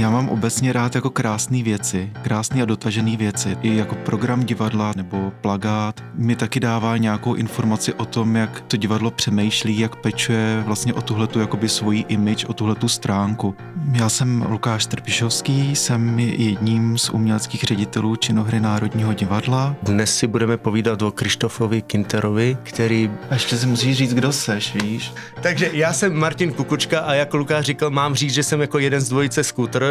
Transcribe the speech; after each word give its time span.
Já 0.00 0.10
mám 0.10 0.28
obecně 0.28 0.72
rád 0.72 0.94
jako 0.94 1.10
krásné 1.10 1.62
věci, 1.62 2.10
krásné 2.22 2.62
a 2.62 2.64
dotažené 2.64 3.16
věci. 3.16 3.56
I 3.62 3.76
jako 3.76 3.94
program 3.94 4.44
divadla 4.44 4.92
nebo 4.96 5.32
plagát 5.40 6.00
mi 6.14 6.36
taky 6.36 6.60
dává 6.60 6.96
nějakou 6.96 7.34
informaci 7.34 7.94
o 7.94 8.04
tom, 8.04 8.36
jak 8.36 8.60
to 8.60 8.76
divadlo 8.76 9.10
přemýšlí, 9.10 9.78
jak 9.78 9.96
pečuje 9.96 10.62
vlastně 10.66 10.94
o 10.94 11.02
tuhletu 11.02 11.40
jakoby 11.40 11.68
svoji 11.68 12.04
image, 12.08 12.44
o 12.44 12.52
tuhletu 12.52 12.88
stránku. 12.88 13.54
Já 13.92 14.08
jsem 14.08 14.44
Lukáš 14.48 14.86
Trpišovský, 14.86 15.76
jsem 15.76 16.18
jedním 16.18 16.98
z 16.98 17.10
uměleckých 17.10 17.62
ředitelů 17.62 18.16
činohry 18.16 18.60
Národního 18.60 19.12
divadla. 19.12 19.76
Dnes 19.82 20.16
si 20.16 20.26
budeme 20.26 20.56
povídat 20.56 21.02
o 21.02 21.10
Krištofovi 21.10 21.82
Kinterovi, 21.82 22.56
který... 22.62 23.10
A 23.30 23.34
ještě 23.34 23.56
si 23.56 23.66
musíš 23.66 23.96
říct, 23.96 24.14
kdo 24.14 24.32
seš, 24.32 24.74
víš? 24.74 25.12
Takže 25.42 25.70
já 25.72 25.92
jsem 25.92 26.16
Martin 26.16 26.52
Kukučka 26.52 27.00
a 27.00 27.14
jako 27.14 27.36
Lukáš 27.36 27.64
říkal, 27.64 27.90
mám 27.90 28.14
říct, 28.14 28.34
že 28.34 28.42
jsem 28.42 28.60
jako 28.60 28.78
jeden 28.78 29.00
z 29.00 29.08
dvojice 29.08 29.44
skútr 29.44 29.89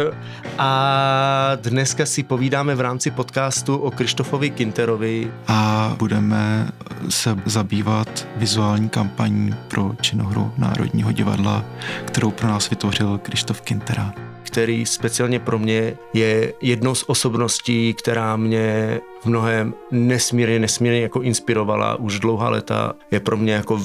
a 0.58 1.52
dneska 1.62 2.06
si 2.06 2.22
povídáme 2.22 2.74
v 2.74 2.80
rámci 2.80 3.10
podcastu 3.10 3.76
o 3.76 3.90
Krištofovi 3.90 4.50
Kinterovi. 4.50 5.32
A 5.48 5.92
budeme 5.98 6.68
se 7.08 7.36
zabývat 7.46 8.28
vizuální 8.36 8.88
kampaní 8.88 9.54
pro 9.68 9.92
činohru 10.00 10.52
Národního 10.58 11.12
divadla, 11.12 11.64
kterou 12.04 12.30
pro 12.30 12.48
nás 12.48 12.70
vytvořil 12.70 13.18
Krištof 13.18 13.60
Kintera 13.60 14.14
který 14.50 14.86
speciálně 14.86 15.38
pro 15.38 15.58
mě 15.58 15.96
je 16.14 16.52
jednou 16.62 16.94
z 16.94 17.04
osobností, 17.06 17.94
která 17.94 18.36
mě 18.36 19.00
v 19.22 19.26
mnohem 19.26 19.74
nesmírně, 19.90 20.58
nesmírně 20.58 21.00
jako 21.00 21.22
inspirovala 21.22 21.96
už 21.96 22.20
dlouhá 22.20 22.48
léta. 22.48 22.92
Je 23.10 23.20
pro 23.20 23.36
mě 23.36 23.52
jako 23.52 23.80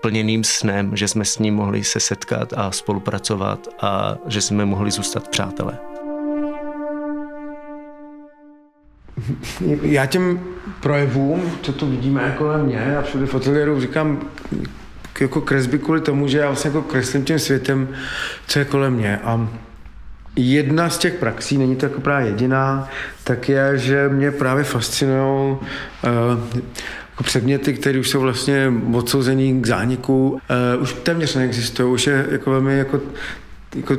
splněným 0.00 0.44
snem, 0.44 0.96
že 0.96 1.08
jsme 1.08 1.24
s 1.24 1.38
ním 1.38 1.54
mohli 1.54 1.84
se 1.84 2.00
setkat 2.00 2.52
a 2.56 2.70
spolupracovat 2.70 3.68
a 3.80 4.16
že 4.26 4.40
jsme 4.40 4.64
mohli 4.64 4.90
zůstat 4.90 5.28
přátelé. 5.28 5.78
Já 9.82 10.06
těm 10.06 10.40
projevům, 10.80 11.58
co 11.62 11.72
tu 11.72 11.86
vidíme 11.86 12.34
kolem 12.38 12.66
mě 12.66 12.96
a 12.96 13.02
všude 13.02 13.26
v 13.26 13.34
ateliéru, 13.34 13.80
říkám 13.80 14.20
jako 15.20 15.40
kresby 15.40 15.78
kvůli 15.78 16.00
tomu, 16.00 16.28
že 16.28 16.38
já 16.38 16.46
vlastně 16.46 16.68
jako 16.68 16.82
kreslím 16.82 17.24
tím 17.24 17.38
světem, 17.38 17.88
co 18.46 18.58
je 18.58 18.64
kolem 18.64 18.92
mě. 18.92 19.18
A 19.18 19.48
Jedna 20.36 20.90
z 20.90 20.98
těch 20.98 21.14
praxí, 21.14 21.58
není 21.58 21.76
to 21.76 21.86
jako 21.86 22.00
právě 22.00 22.26
jediná, 22.26 22.88
tak 23.24 23.48
je, 23.48 23.78
že 23.78 24.08
mě 24.08 24.30
právě 24.30 24.64
fascinují 24.64 25.52
uh, 25.52 25.58
jako 26.02 26.99
předměty, 27.22 27.74
které 27.74 27.98
už 27.98 28.08
jsou 28.08 28.20
vlastně 28.20 28.72
odsouzení 28.92 29.62
k 29.62 29.66
zániku, 29.66 30.30
uh, 30.76 30.82
už 30.82 30.92
téměř 30.92 31.34
neexistují, 31.34 31.92
už 31.92 32.06
je 32.06 32.26
jako 32.30 32.50
velmi 32.50 32.78
jako 32.78 33.00
jako, 33.74 33.96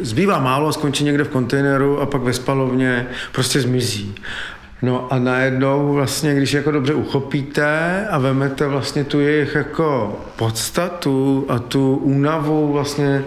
zbývá 0.00 0.40
málo, 0.40 0.72
skončí 0.72 1.04
někde 1.04 1.24
v 1.24 1.28
kontejneru 1.28 2.00
a 2.00 2.06
pak 2.06 2.22
ve 2.22 2.32
spalovně 2.32 3.06
prostě 3.32 3.60
zmizí. 3.60 4.14
No 4.82 5.12
a 5.12 5.18
najednou 5.18 5.92
vlastně, 5.92 6.34
když 6.34 6.52
jako 6.52 6.70
dobře 6.70 6.94
uchopíte 6.94 8.06
a 8.10 8.18
vemete 8.18 8.66
vlastně 8.66 9.04
tu 9.04 9.20
jejich 9.20 9.54
jako 9.54 10.18
podstatu 10.36 11.46
a 11.48 11.58
tu 11.58 11.96
únavu 11.96 12.72
vlastně 12.72 13.24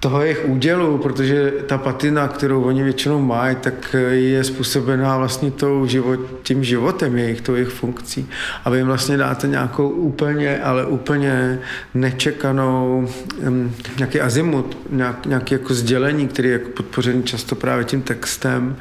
toho 0.00 0.22
jejich 0.22 0.44
údělu, 0.44 0.98
protože 0.98 1.52
ta 1.66 1.78
patina, 1.78 2.28
kterou 2.28 2.62
oni 2.62 2.82
většinou 2.82 3.22
mají, 3.22 3.56
tak 3.56 3.96
je 4.10 4.44
způsobená 4.44 5.18
vlastně 5.18 5.50
tou 5.50 5.86
život, 5.86 6.20
tím 6.42 6.64
životem 6.64 7.18
jejich, 7.18 7.40
tou 7.40 7.54
jejich 7.54 7.68
funkcí. 7.68 8.28
A 8.64 8.70
vy 8.70 8.78
jim 8.78 8.86
vlastně 8.86 9.16
dáte 9.16 9.48
nějakou 9.48 9.88
úplně, 9.88 10.58
ale 10.58 10.86
úplně 10.86 11.58
nečekanou, 11.94 13.08
nějaký 13.96 14.20
azimut, 14.20 14.78
nějak, 14.90 15.26
nějaký 15.26 15.54
jako 15.54 15.74
sdělení, 15.74 16.28
který 16.28 16.48
je 16.48 16.52
jako 16.52 16.70
podpořený 16.70 17.22
často 17.22 17.54
právě 17.54 17.84
tím 17.84 18.02
textem, 18.02 18.76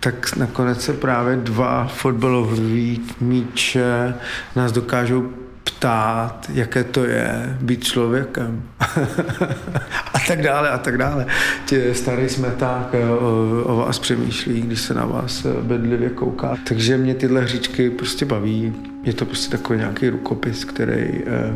tak 0.00 0.36
nakonec 0.36 0.80
se 0.80 0.92
právě 0.92 1.36
dva 1.36 1.86
fotbalové 1.86 2.96
míče 3.20 4.14
nás 4.56 4.72
dokážou 4.72 5.30
ptát, 5.64 6.50
jaké 6.54 6.84
to 6.84 7.04
je 7.04 7.58
být 7.60 7.84
člověkem. 7.84 8.62
a 10.14 10.18
tak 10.26 10.42
dále, 10.42 10.70
a 10.70 10.78
tak 10.78 10.98
dále. 10.98 11.26
Tě 11.66 11.94
starý 11.94 12.28
smeták 12.28 12.88
eh, 12.92 13.10
o, 13.10 13.62
o 13.64 13.76
vás 13.76 13.98
přemýšlí, 13.98 14.60
když 14.62 14.80
se 14.80 14.94
na 14.94 15.06
vás 15.06 15.44
eh, 15.44 15.62
bedlivě 15.62 16.10
kouká. 16.10 16.56
Takže 16.68 16.98
mě 16.98 17.14
tyhle 17.14 17.40
hříčky 17.40 17.90
prostě 17.90 18.24
baví. 18.24 18.74
Je 19.02 19.12
to 19.12 19.26
prostě 19.26 19.50
takový 19.56 19.78
nějaký 19.78 20.08
rukopis, 20.08 20.64
který 20.64 21.22
eh, 21.26 21.54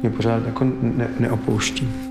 mě 0.00 0.10
pořád 0.10 0.46
jako 0.46 0.64
ne, 0.80 1.08
neopouští. 1.18 2.07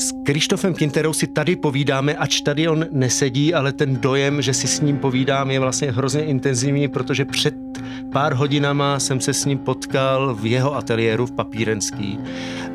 S 0.00 0.12
Krištofem 0.22 0.74
Kinterou 0.74 1.12
si 1.12 1.26
tady 1.26 1.56
povídáme, 1.56 2.14
ač 2.14 2.40
tady 2.40 2.68
on 2.68 2.86
nesedí, 2.90 3.54
ale 3.54 3.72
ten 3.72 3.96
dojem, 3.96 4.42
že 4.42 4.54
si 4.54 4.68
s 4.68 4.80
ním 4.80 4.98
povídám, 4.98 5.50
je 5.50 5.60
vlastně 5.60 5.90
hrozně 5.92 6.24
intenzivní, 6.24 6.88
protože 6.88 7.24
před 7.24 7.54
pár 8.12 8.34
hodinama 8.34 8.98
jsem 8.98 9.20
se 9.20 9.34
s 9.34 9.44
ním 9.44 9.58
potkal 9.58 10.34
v 10.34 10.46
jeho 10.46 10.76
ateliéru 10.76 11.26
v 11.26 11.32
Papírenský 11.32 12.18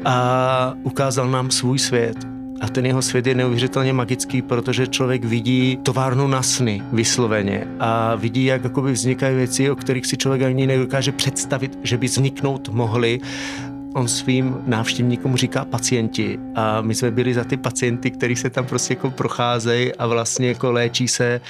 a 0.05 0.73
ukázal 0.83 1.31
nám 1.31 1.51
svůj 1.51 1.79
svět. 1.79 2.17
A 2.61 2.67
ten 2.67 2.85
jeho 2.85 3.01
svět 3.01 3.27
je 3.27 3.35
neuvěřitelně 3.35 3.93
magický, 3.93 4.41
protože 4.41 4.87
člověk 4.87 5.25
vidí 5.25 5.79
továrnu 5.83 6.27
na 6.27 6.41
sny 6.43 6.83
vysloveně 6.91 7.67
a 7.79 8.15
vidí, 8.15 8.45
jak 8.45 8.63
jakoby 8.63 8.91
vznikají 8.91 9.35
věci, 9.35 9.69
o 9.69 9.75
kterých 9.75 10.05
si 10.05 10.17
člověk 10.17 10.41
ani 10.41 10.67
nedokáže 10.67 11.11
představit, 11.11 11.79
že 11.83 11.97
by 11.97 12.07
vzniknout 12.07 12.69
mohly 12.69 13.19
on 13.93 14.07
svým 14.07 14.57
návštěvníkům 14.65 15.35
říká 15.35 15.65
pacienti 15.65 16.39
a 16.55 16.81
my 16.81 16.95
jsme 16.95 17.11
byli 17.11 17.33
za 17.33 17.43
ty 17.43 17.57
pacienty, 17.57 18.11
kteří 18.11 18.35
se 18.35 18.49
tam 18.49 18.65
prostě 18.65 18.93
jako 18.93 19.11
procházejí 19.11 19.95
a 19.95 20.07
vlastně 20.07 20.47
jako 20.47 20.71
léčí 20.71 21.07
se 21.07 21.41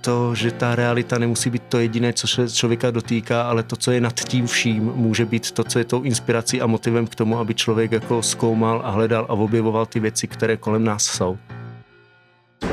to, 0.00 0.34
že 0.34 0.50
ta 0.50 0.74
realita 0.74 1.18
nemusí 1.18 1.50
být 1.50 1.62
to 1.68 1.78
jediné, 1.78 2.12
co 2.12 2.26
se 2.26 2.50
člověka 2.50 2.90
dotýká, 2.90 3.42
ale 3.42 3.62
to, 3.62 3.76
co 3.76 3.90
je 3.90 4.00
nad 4.00 4.20
tím 4.20 4.46
vším, 4.46 4.92
může 4.94 5.24
být 5.24 5.50
to, 5.50 5.64
co 5.64 5.78
je 5.78 5.84
tou 5.84 6.02
inspirací 6.02 6.60
a 6.60 6.66
motivem 6.66 7.06
k 7.06 7.14
tomu, 7.14 7.38
aby 7.38 7.54
člověk 7.54 7.92
jako 7.92 8.22
zkoumal 8.22 8.82
a 8.84 8.90
hledal 8.90 9.24
a 9.28 9.32
objevoval 9.32 9.86
ty 9.86 10.00
věci, 10.00 10.26
které 10.26 10.56
kolem 10.56 10.84
nás 10.84 11.04
jsou. 11.04 11.38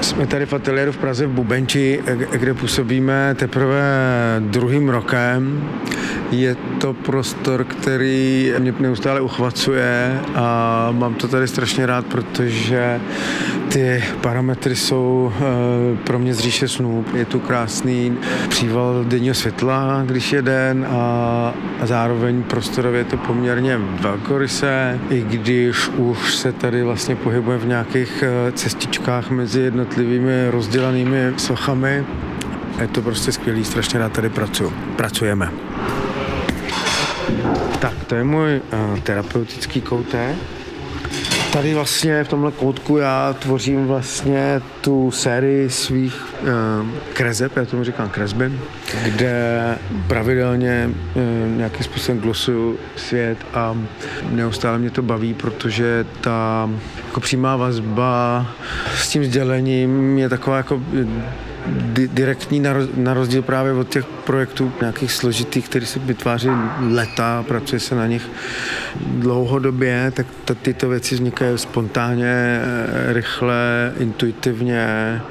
Jsme 0.02 0.28
tady 0.28 0.46
v 0.46 0.54
ateliéru 0.54 0.92
v 0.92 0.98
Praze 0.98 1.28
v 1.28 1.30
Bubenči, 1.30 2.02
kde 2.32 2.54
působíme 2.54 3.36
teprve 3.40 3.82
druhým 4.40 4.90
rokem. 4.90 5.70
Je 6.32 6.56
to 6.82 6.94
prostor, 6.94 7.64
který 7.64 8.54
mě 8.60 8.74
neustále 8.80 9.22
uchvacuje 9.22 10.20
a 10.36 10.88
mám 10.92 11.16
to 11.16 11.28
tady 11.28 11.48
strašně 11.48 11.86
rád, 11.86 12.06
protože 12.06 13.00
ty 13.70 14.04
parametry 14.22 14.76
jsou 14.76 15.34
eh, 15.36 15.98
pro 16.04 16.20
mě 16.20 16.34
z 16.34 16.40
říše 16.40 16.68
snů. 16.68 17.06
Je 17.14 17.26
tu 17.26 17.40
krásný 17.40 18.18
příval 18.50 19.04
denního 19.04 19.36
světla, 19.36 20.04
když 20.06 20.34
je 20.34 20.42
den 20.42 20.88
a, 20.90 21.54
zároveň 21.84 22.44
prostorově 22.44 23.00
je 23.00 23.06
to 23.06 23.18
poměrně 23.18 23.78
velkorysé, 23.78 25.00
i 25.10 25.22
když 25.22 25.90
už 25.90 26.36
se 26.36 26.52
tady 26.52 26.84
vlastně 26.84 27.16
pohybuje 27.16 27.58
v 27.58 27.68
nějakých 27.68 28.24
eh, 28.24 28.52
cestičkách 28.52 29.30
mezi 29.30 29.73
jednotlivými 29.74 30.50
rozdělanými 30.50 31.34
sochami. 31.38 32.06
Je 32.82 32.88
to 32.88 33.02
prostě 33.02 33.32
skvělý, 33.32 33.66
strašně 33.66 34.00
rád 34.00 34.12
tady 34.12 34.30
pracuji. 34.30 34.74
Pracujeme. 34.96 35.52
Tak, 37.80 37.94
to 38.08 38.16
je 38.16 38.24
můj 38.24 38.62
uh, 38.74 39.00
terapeutický 39.00 39.82
koutek. 39.82 40.36
Tady 41.54 41.74
vlastně 41.74 42.24
v 42.24 42.28
tomhle 42.28 42.52
koutku 42.52 42.98
já 42.98 43.34
tvořím 43.34 43.88
vlastně 43.88 44.62
tu 44.82 45.12
sérii 45.12 45.70
svých 45.70 46.26
uh, 46.42 46.48
kreseb, 47.14 47.58
já 47.58 47.66
tomu 47.66 47.84
říkám 47.84 48.10
kresby, 48.10 48.52
kde 49.04 49.78
pravidelně 50.08 50.90
uh, 50.90 51.58
nějakým 51.58 51.84
způsobem 51.84 52.22
glosuju 52.22 52.78
svět 52.96 53.38
a 53.54 53.78
neustále 54.30 54.78
mě 54.80 54.90
to 54.90 55.02
baví, 55.02 55.34
protože 55.34 56.06
ta 56.22 56.70
jako 57.06 57.20
přímá 57.20 57.56
vazba 57.56 58.46
s 58.96 59.10
tím 59.10 59.26
sdělením 59.26 60.18
je 60.18 60.30
taková 60.30 60.58
jako 60.58 60.82
di- 61.68 62.08
direktní 62.08 62.64
na 62.96 63.14
rozdíl 63.14 63.42
právě 63.42 63.74
od 63.74 63.90
těch 63.90 64.06
projektů 64.06 64.72
nějakých 64.82 65.12
složitých, 65.12 65.70
které 65.70 65.86
se 65.86 66.00
vytváří 66.00 66.50
leta, 66.90 67.44
pracuje 67.48 67.80
se 67.80 67.96
na 67.96 68.08
nich 68.08 68.30
dlouhodobě, 69.06 70.12
tak 70.16 70.26
t- 70.46 70.56
tyto 70.56 70.90
věci 70.90 71.16
vznikají 71.16 71.58
spontánně, 71.58 72.26
eh, 72.28 73.14
rychle, 73.14 73.94
intuitivně 74.00 75.22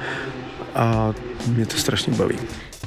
a 0.74 1.12
mě 1.48 1.66
to 1.66 1.76
strašně 1.76 2.12
baví. 2.12 2.36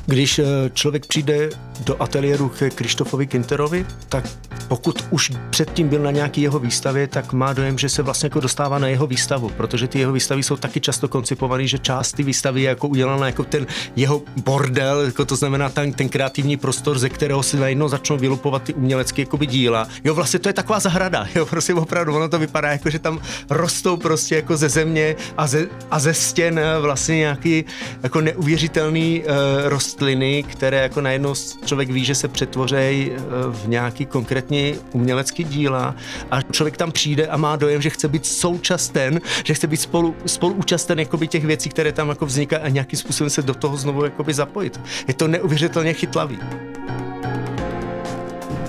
Když 0.05 0.39
eh, 0.39 0.43
člověk 0.73 1.05
přijde 1.05 1.49
do 1.79 2.01
ateliéru 2.01 2.49
k 2.49 2.69
Krištofovi 2.69 3.27
Kinterovi, 3.27 3.85
tak 4.09 4.25
pokud 4.67 5.05
už 5.09 5.31
předtím 5.49 5.87
byl 5.87 6.01
na 6.01 6.11
nějaký 6.11 6.41
jeho 6.41 6.59
výstavě, 6.59 7.07
tak 7.07 7.33
má 7.33 7.53
dojem, 7.53 7.77
že 7.77 7.89
se 7.89 8.01
vlastně 8.01 8.27
jako 8.27 8.39
dostává 8.39 8.79
na 8.79 8.87
jeho 8.87 9.07
výstavu, 9.07 9.49
protože 9.49 9.87
ty 9.87 9.99
jeho 9.99 10.13
výstavy 10.13 10.43
jsou 10.43 10.55
taky 10.55 10.81
často 10.81 11.07
koncipované, 11.07 11.67
že 11.67 11.77
část 11.77 12.11
ty 12.11 12.23
výstavy 12.23 12.61
je 12.61 12.69
jako 12.69 12.87
udělaná 12.87 13.25
jako 13.27 13.43
ten 13.43 13.67
jeho 13.95 14.21
bordel, 14.43 15.01
jako 15.01 15.25
to 15.25 15.35
znamená 15.35 15.69
ten, 15.69 15.93
ten 15.93 16.09
kreativní 16.09 16.57
prostor, 16.57 16.99
ze 16.99 17.09
kterého 17.09 17.43
si 17.43 17.57
najednou 17.57 17.87
začnou 17.87 18.17
vylupovat 18.17 18.63
ty 18.63 18.73
umělecké 18.73 19.21
jakoby 19.21 19.45
díla. 19.45 19.87
Jo, 20.03 20.13
vlastně 20.13 20.39
to 20.39 20.49
je 20.49 20.53
taková 20.53 20.79
zahrada, 20.79 21.27
jo, 21.35 21.45
prostě 21.45 21.73
opravdu, 21.73 22.15
ono 22.15 22.29
to 22.29 22.39
vypadá 22.39 22.71
jako, 22.71 22.89
že 22.89 22.99
tam 22.99 23.21
rostou 23.49 23.97
prostě 23.97 24.35
jako 24.35 24.57
ze 24.57 24.69
země 24.69 25.15
a 25.37 25.47
ze, 25.47 25.67
a 25.91 25.99
ze 25.99 26.13
stěn 26.13 26.61
vlastně 26.81 27.17
nějaký 27.17 27.65
jako 28.03 28.21
neuvěřitelný 28.21 29.23
uh, 29.23 29.33
rostliny, 29.69 30.43
které 30.43 30.81
jako 30.81 31.01
najednou 31.01 31.35
člověk 31.65 31.89
ví, 31.89 32.05
že 32.05 32.15
se 32.15 32.27
přetvořejí 32.27 33.11
uh, 33.11 33.17
v 33.53 33.67
nějaký 33.67 34.05
konkrétní 34.05 34.75
umělecký 34.91 35.43
díla 35.43 35.95
a 36.31 36.41
člověk 36.41 36.77
tam 36.77 36.91
přijde 36.91 37.27
a 37.27 37.37
má 37.37 37.55
dojem, 37.55 37.81
že 37.81 37.89
chce 37.89 38.07
být 38.07 38.25
současten, 38.25 39.21
že 39.43 39.53
chce 39.53 39.67
být 39.67 39.77
spolu, 39.77 40.15
spoluúčasten 40.25 40.99
jakoby 40.99 41.27
těch 41.27 41.45
věcí, 41.45 41.69
které 41.69 41.91
tam 41.91 42.09
jako 42.09 42.25
vznikají 42.25 42.63
a 42.63 42.69
nějakým 42.69 42.99
způsobem 42.99 43.29
se 43.29 43.41
do 43.41 43.53
toho 43.53 43.77
znovu 43.77 44.03
jakoby 44.03 44.33
zapojit. 44.33 44.81
Je 45.07 45.13
to 45.13 45.27
neuvěřitelně 45.27 45.93
chytlavý. 45.93 46.39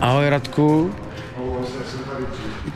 Ahoj 0.00 0.28
Radku. 0.28 0.94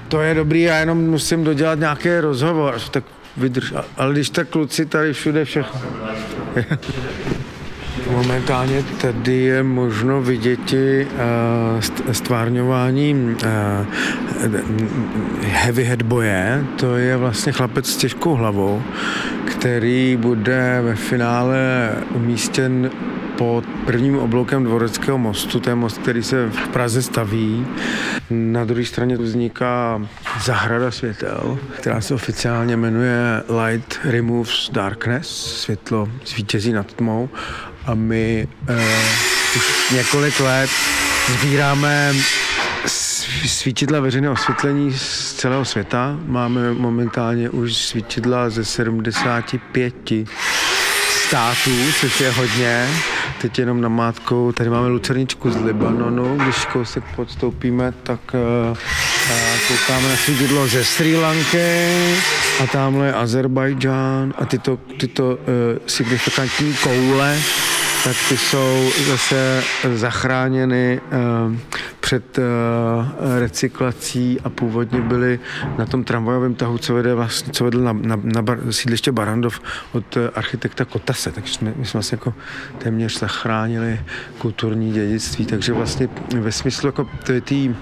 To 0.08 0.20
je 0.20 0.34
dobrý, 0.34 0.62
já 0.62 0.78
jenom 0.78 1.10
musím 1.10 1.44
dodělat 1.44 1.78
nějaký 1.78 2.18
rozhovor, 2.18 2.80
tak 2.90 3.04
vydrž. 3.36 3.72
Ale 3.96 4.12
když 4.12 4.30
tak 4.30 4.48
kluci 4.48 4.86
tady 4.86 5.12
všude 5.12 5.44
všechno. 5.44 5.80
Momentálně 8.10 8.82
tady 9.00 9.36
je 9.36 9.62
možno 9.62 10.22
vidět 10.22 10.72
uh, 10.72 12.12
stvárňování 12.12 13.14
uh, 13.14 13.86
heavy 15.42 15.84
head 15.84 16.02
boje. 16.02 16.64
To 16.76 16.96
je 16.96 17.16
vlastně 17.16 17.52
chlapec 17.52 17.86
s 17.86 17.96
těžkou 17.96 18.34
hlavou, 18.34 18.82
který 19.44 20.16
bude 20.16 20.80
ve 20.82 20.94
finále 20.94 21.90
umístěn 22.14 22.90
pod 23.40 23.64
prvním 23.86 24.18
obloukem 24.18 24.64
Dvoreckého 24.64 25.18
mostu, 25.18 25.60
to 25.60 25.70
je 25.70 25.74
most, 25.74 25.98
který 25.98 26.22
se 26.22 26.46
v 26.46 26.68
Praze 26.68 27.02
staví. 27.02 27.66
Na 28.30 28.64
druhé 28.64 28.84
straně 28.84 29.16
vzniká 29.16 30.02
zahrada 30.44 30.90
světel, 30.90 31.58
která 31.76 32.00
se 32.00 32.14
oficiálně 32.14 32.76
jmenuje 32.76 33.42
Light 33.64 33.98
Removes 34.04 34.70
Darkness, 34.72 35.28
světlo 35.60 36.08
zvítězí 36.26 36.72
nad 36.72 36.92
tmou 36.92 37.28
a 37.86 37.94
my 37.94 38.48
uh, 38.68 38.76
už 39.56 39.90
několik 39.90 40.40
let 40.40 40.70
sbíráme 41.28 42.12
svítidla 43.46 44.00
veřejného 44.00 44.34
osvětlení 44.34 44.92
z 44.92 45.34
celého 45.34 45.64
světa. 45.64 46.18
Máme 46.26 46.72
momentálně 46.72 47.50
už 47.50 47.76
svítidla 47.76 48.50
ze 48.50 48.64
75 48.64 49.94
států, 51.30 51.70
což 52.00 52.20
je 52.20 52.30
hodně. 52.30 52.88
Teď 53.40 53.58
jenom 53.58 53.80
na 53.80 53.88
mátku, 53.88 54.52
tady 54.56 54.70
máme 54.70 54.88
lucerničku 54.88 55.50
z 55.50 55.56
Libanonu, 55.56 56.36
když 56.36 56.64
kousek 56.64 57.04
podstoupíme, 57.16 57.92
tak 58.02 58.20
uh, 58.70 58.78
koukáme 59.68 60.08
na 60.08 60.16
svítidlo 60.16 60.68
ze 60.68 60.84
Sri 60.84 61.16
Lanky 61.16 61.86
a 62.62 62.66
tamhle 62.72 63.06
je 63.06 63.12
Azerbajdžán 63.12 64.34
a 64.38 64.44
tyto, 64.44 64.78
tyto 64.98 65.24
uh, 65.30 65.36
signifikantní 65.86 66.74
koule 66.74 67.38
tak 68.04 68.16
ty 68.28 68.36
jsou 68.36 68.90
zase 69.06 69.62
zachráněny 69.94 71.00
eh, 71.12 71.58
před 72.00 72.38
eh, 72.38 72.42
recyklací 73.40 74.40
a 74.44 74.50
původně 74.50 75.00
byly 75.00 75.40
na 75.78 75.86
tom 75.86 76.04
tramvajovém 76.04 76.54
tahu, 76.54 76.78
co 76.78 76.94
vede 76.94 77.14
vlastně, 77.14 77.52
co 77.52 77.64
vedl 77.64 77.80
na, 77.80 77.92
na, 77.92 78.20
na 78.22 78.42
bar, 78.42 78.58
sídliště 78.70 79.12
Barandov 79.12 79.60
od 79.92 80.16
eh, 80.16 80.30
architekta 80.34 80.84
Kotase, 80.84 81.32
takže 81.32 81.54
jsme, 81.54 81.74
my 81.76 81.86
jsme 81.86 81.98
vlastně 81.98 82.16
jako 82.16 82.34
téměř 82.78 83.18
zachránili 83.18 84.00
kulturní 84.38 84.92
dědictví, 84.92 85.46
takže 85.46 85.72
vlastně 85.72 86.08
ve 86.40 86.52
smyslu 86.52 86.88
jako 86.88 87.08
ty 87.44 87.74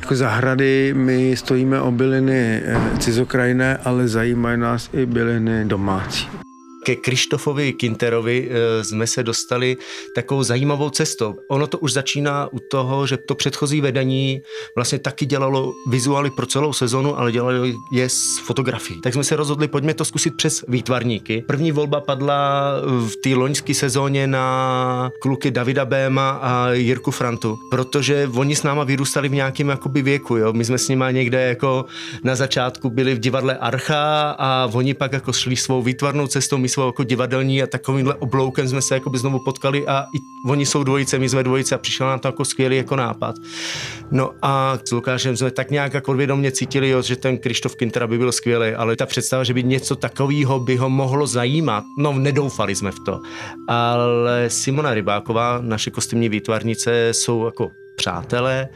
jako 0.00 0.14
zahrady 0.14 0.94
my 0.96 1.36
stojíme 1.36 1.80
o 1.80 1.92
byliny 1.92 2.62
cizokrajné, 2.98 3.76
ale 3.76 4.08
zajímají 4.08 4.58
nás 4.58 4.90
i 4.92 5.06
byliny 5.06 5.64
domácí 5.64 6.42
ke 6.84 6.96
Krištofovi 6.96 7.72
Kinterovi 7.72 8.48
eh, 8.50 8.84
jsme 8.84 9.06
se 9.06 9.22
dostali 9.22 9.76
takovou 10.14 10.42
zajímavou 10.42 10.90
cestou. 10.90 11.36
Ono 11.50 11.66
to 11.66 11.78
už 11.78 11.92
začíná 11.92 12.48
u 12.52 12.58
toho, 12.70 13.06
že 13.06 13.16
to 13.16 13.34
předchozí 13.34 13.80
vedení 13.80 14.42
vlastně 14.76 14.98
taky 14.98 15.26
dělalo 15.26 15.72
vizuály 15.88 16.30
pro 16.30 16.46
celou 16.46 16.72
sezonu, 16.72 17.18
ale 17.18 17.32
dělalo 17.32 17.64
je 17.92 18.08
s 18.08 18.38
fotografií. 18.44 19.00
Tak 19.00 19.14
jsme 19.14 19.24
se 19.24 19.36
rozhodli, 19.36 19.68
pojďme 19.68 19.94
to 19.94 20.04
zkusit 20.04 20.36
přes 20.36 20.64
výtvarníky. 20.68 21.44
První 21.46 21.72
volba 21.72 22.00
padla 22.00 22.72
v 22.84 23.16
té 23.16 23.34
loňské 23.34 23.74
sezóně 23.74 24.26
na 24.26 25.10
kluky 25.20 25.50
Davida 25.50 25.84
Béma 25.84 26.30
a 26.30 26.72
Jirku 26.72 27.10
Frantu, 27.10 27.58
protože 27.70 28.30
oni 28.34 28.56
s 28.56 28.62
náma 28.62 28.84
vyrůstali 28.84 29.28
v 29.28 29.34
nějakém 29.34 29.68
jakoby 29.68 30.02
věku, 30.02 30.36
jo. 30.36 30.52
My 30.52 30.64
jsme 30.64 30.78
s 30.78 30.88
nimi 30.88 31.04
někde 31.12 31.42
jako 31.42 31.84
na 32.24 32.34
začátku 32.34 32.90
byli 32.90 33.14
v 33.14 33.18
divadle 33.18 33.56
Archa 33.56 34.30
a 34.38 34.68
oni 34.72 34.94
pak 34.94 35.12
jako 35.12 35.32
šli 35.32 35.56
svou 35.56 35.82
výtvarnou 35.82 36.26
cestou. 36.26 36.58
My 36.58 36.68
svou 36.72 36.86
jako 36.86 37.04
divadelní 37.04 37.62
a 37.62 37.66
takovýmhle 37.66 38.14
obloukem 38.14 38.68
jsme 38.68 38.82
se 38.82 38.94
jako 38.94 39.10
by 39.10 39.18
znovu 39.18 39.38
potkali 39.38 39.86
a 39.86 40.04
i 40.14 40.18
oni 40.48 40.66
jsou 40.66 40.84
dvojice, 40.84 41.18
my 41.18 41.28
jsme 41.28 41.42
dvojice 41.42 41.74
a 41.74 41.78
přišel 41.78 42.06
nám 42.06 42.18
to 42.18 42.28
jako 42.28 42.44
skvělý 42.44 42.76
jako 42.76 42.96
nápad. 42.96 43.36
No 44.10 44.30
a 44.42 44.78
s 44.84 44.92
Lukášem 44.92 45.36
jsme 45.36 45.50
tak 45.50 45.70
nějak 45.70 45.94
jako 45.94 46.14
vědomě 46.14 46.52
cítili, 46.52 46.88
jo, 46.88 47.02
že 47.02 47.16
ten 47.16 47.38
Krištof 47.38 47.76
Kintera 47.76 48.06
by 48.06 48.18
byl 48.18 48.32
skvělý, 48.32 48.74
ale 48.74 48.96
ta 48.96 49.06
představa, 49.06 49.44
že 49.44 49.54
by 49.54 49.62
něco 49.62 49.96
takového 49.96 50.60
by 50.60 50.76
ho 50.76 50.90
mohlo 50.90 51.26
zajímat, 51.26 51.84
no 51.98 52.12
nedoufali 52.12 52.74
jsme 52.74 52.90
v 52.90 53.00
to. 53.06 53.20
Ale 53.68 54.50
Simona 54.50 54.94
Rybáková, 54.94 55.58
naše 55.60 55.90
kostýmní 55.90 56.28
výtvarnice, 56.28 57.08
jsou 57.12 57.44
jako 57.44 57.70
přátelé, 57.96 58.68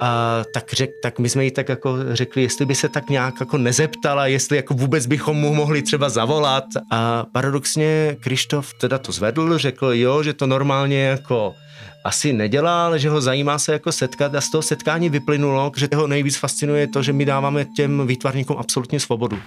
a 0.00 0.42
tak, 0.54 0.72
řek, 0.72 0.90
tak 1.02 1.18
my 1.18 1.28
jsme 1.28 1.44
jí 1.44 1.50
tak 1.50 1.68
jako 1.68 1.96
řekli, 2.12 2.42
jestli 2.42 2.66
by 2.66 2.74
se 2.74 2.88
tak 2.88 3.10
nějak 3.10 3.34
jako 3.40 3.58
nezeptala, 3.58 4.26
jestli 4.26 4.56
jako 4.56 4.74
vůbec 4.74 5.06
bychom 5.06 5.36
mu 5.36 5.54
mohli 5.54 5.82
třeba 5.82 6.08
zavolat. 6.08 6.64
A 6.90 7.26
paradoxně 7.32 8.16
Krištof 8.20 8.74
teda 8.80 8.98
to 8.98 9.12
zvedl, 9.12 9.58
řekl 9.58 9.86
jo, 9.92 10.22
že 10.22 10.32
to 10.32 10.46
normálně 10.46 11.02
jako 11.02 11.54
asi 12.04 12.32
nedělá, 12.32 12.86
ale 12.86 12.98
že 12.98 13.10
ho 13.10 13.20
zajímá 13.20 13.58
se 13.58 13.72
jako 13.72 13.92
setkat 13.92 14.34
a 14.34 14.40
z 14.40 14.50
toho 14.50 14.62
setkání 14.62 15.10
vyplynulo, 15.10 15.72
že 15.76 15.88
ho 15.94 16.06
nejvíc 16.06 16.36
fascinuje 16.36 16.86
to, 16.86 17.02
že 17.02 17.12
my 17.12 17.24
dáváme 17.24 17.64
těm 17.64 18.06
výtvarníkům 18.06 18.56
absolutně 18.58 19.00
svobodu. 19.00 19.38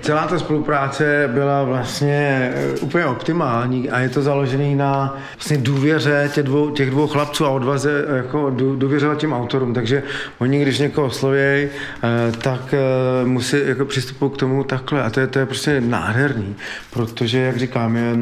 Celá 0.00 0.26
ta 0.26 0.38
spolupráce 0.38 1.30
byla 1.34 1.62
vlastně 1.62 2.52
eh, 2.54 2.80
úplně 2.80 3.06
optimální 3.06 3.90
a 3.90 4.00
je 4.00 4.08
to 4.08 4.22
založený 4.22 4.74
na 4.74 5.18
vlastně 5.34 5.58
důvěře 5.58 6.30
těch 6.34 6.44
dvou, 6.44 6.70
těch 6.70 6.90
dvou 6.90 7.06
chlapců 7.06 7.44
a 7.44 7.50
odvaze 7.50 8.04
jako 8.16 8.50
důvěřovat 8.76 9.18
těm 9.18 9.32
autorům. 9.32 9.74
Takže 9.74 10.02
oni, 10.38 10.62
když 10.62 10.78
někoho 10.78 11.06
oslovějí, 11.06 11.68
eh, 11.68 12.32
tak 12.32 12.74
eh, 12.74 13.24
musí 13.24 13.56
jako 13.64 13.84
přistupují 13.84 14.30
k 14.30 14.36
tomu 14.36 14.64
takhle. 14.64 15.02
A 15.02 15.10
to 15.10 15.20
je, 15.20 15.26
to 15.26 15.38
je 15.38 15.46
prostě 15.46 15.80
nádherný, 15.80 16.56
protože, 16.90 17.38
jak 17.38 17.56
říkám, 17.56 17.96
je, 17.96 18.16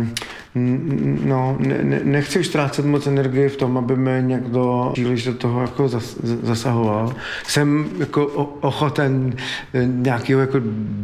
no, 0.55 1.57
ne, 1.59 2.01
nechci 2.05 2.39
už 2.39 2.47
ztrácet 2.47 2.85
moc 2.85 3.07
energie 3.07 3.49
v 3.49 3.57
tom, 3.57 3.79
aby 3.79 3.97
mě 3.97 4.23
někdo 4.23 4.91
příliš 4.93 5.25
do 5.25 5.35
toho 5.35 5.61
jako 5.61 5.89
zas, 5.89 6.17
zasahoval. 6.23 7.15
Jsem 7.47 7.91
jako 7.99 8.27
ochoten 8.61 9.35
nějakého 9.85 10.41
jako 10.41 10.59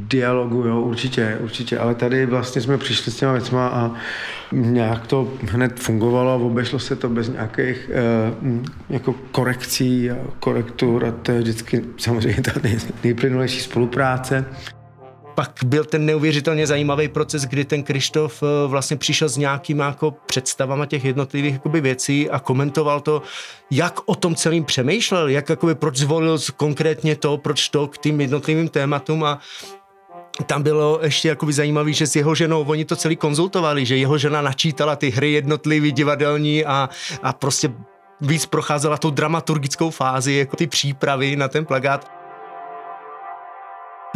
dialogu, 0.08 0.64
jo, 0.64 0.80
určitě, 0.80 1.38
určitě, 1.40 1.78
ale 1.78 1.94
tady 1.94 2.26
vlastně 2.26 2.60
jsme 2.60 2.78
přišli 2.78 3.12
s 3.12 3.16
těma 3.16 3.32
věcma 3.32 3.68
a 3.68 3.94
nějak 4.52 5.06
to 5.06 5.32
hned 5.50 5.80
fungovalo 5.80 6.30
a 6.30 6.34
obešlo 6.34 6.78
se 6.78 6.96
to 6.96 7.08
bez 7.08 7.28
nějakých 7.28 7.90
eh, 7.92 8.34
jako 8.90 9.14
korekcí 9.32 10.10
a 10.10 10.16
korektur 10.40 11.04
a 11.04 11.10
to 11.10 11.32
je 11.32 11.40
vždycky 11.40 11.84
samozřejmě 11.96 12.42
ta 12.42 12.52
nejplynulejší 13.04 13.60
spolupráce 13.60 14.44
pak 15.38 15.64
byl 15.64 15.84
ten 15.84 16.06
neuvěřitelně 16.06 16.66
zajímavý 16.66 17.08
proces, 17.08 17.44
kdy 17.44 17.64
ten 17.64 17.82
Krištof 17.82 18.42
eh, 18.42 18.66
vlastně 18.66 18.96
přišel 18.96 19.28
s 19.28 19.36
nějakýma 19.36 19.86
jako 19.86 20.10
představama 20.26 20.86
těch 20.86 21.04
jednotlivých 21.04 21.52
jakoby 21.52 21.80
věcí 21.80 22.30
a 22.30 22.38
komentoval 22.38 23.00
to, 23.00 23.22
jak 23.70 24.00
o 24.06 24.14
tom 24.14 24.34
celým 24.34 24.64
přemýšlel, 24.64 25.28
jak 25.28 25.48
jakoby 25.48 25.74
proč 25.74 25.96
zvolil 25.96 26.38
konkrétně 26.56 27.16
to, 27.16 27.38
proč 27.38 27.68
to 27.68 27.86
k 27.86 27.98
tým 27.98 28.20
jednotlivým 28.20 28.68
tématům. 28.68 29.24
A 29.24 29.38
tam 30.46 30.62
bylo 30.62 30.98
ještě 31.02 31.28
jakoby 31.28 31.52
zajímavý, 31.52 31.94
že 31.94 32.06
s 32.06 32.16
jeho 32.16 32.34
ženou 32.34 32.64
oni 32.64 32.84
to 32.84 32.96
celý 32.96 33.16
konzultovali, 33.16 33.86
že 33.86 33.96
jeho 33.96 34.18
žena 34.18 34.42
načítala 34.42 34.96
ty 34.96 35.10
hry 35.10 35.32
jednotlivý 35.32 35.92
divadelní 35.92 36.64
a, 36.64 36.88
a 37.22 37.32
prostě 37.32 37.70
víc 38.20 38.46
procházela 38.46 38.96
tou 38.96 39.10
dramaturgickou 39.10 39.90
fázi, 39.90 40.32
jako 40.32 40.56
ty 40.56 40.66
přípravy 40.66 41.36
na 41.36 41.48
ten 41.48 41.64
plagát 41.64 42.17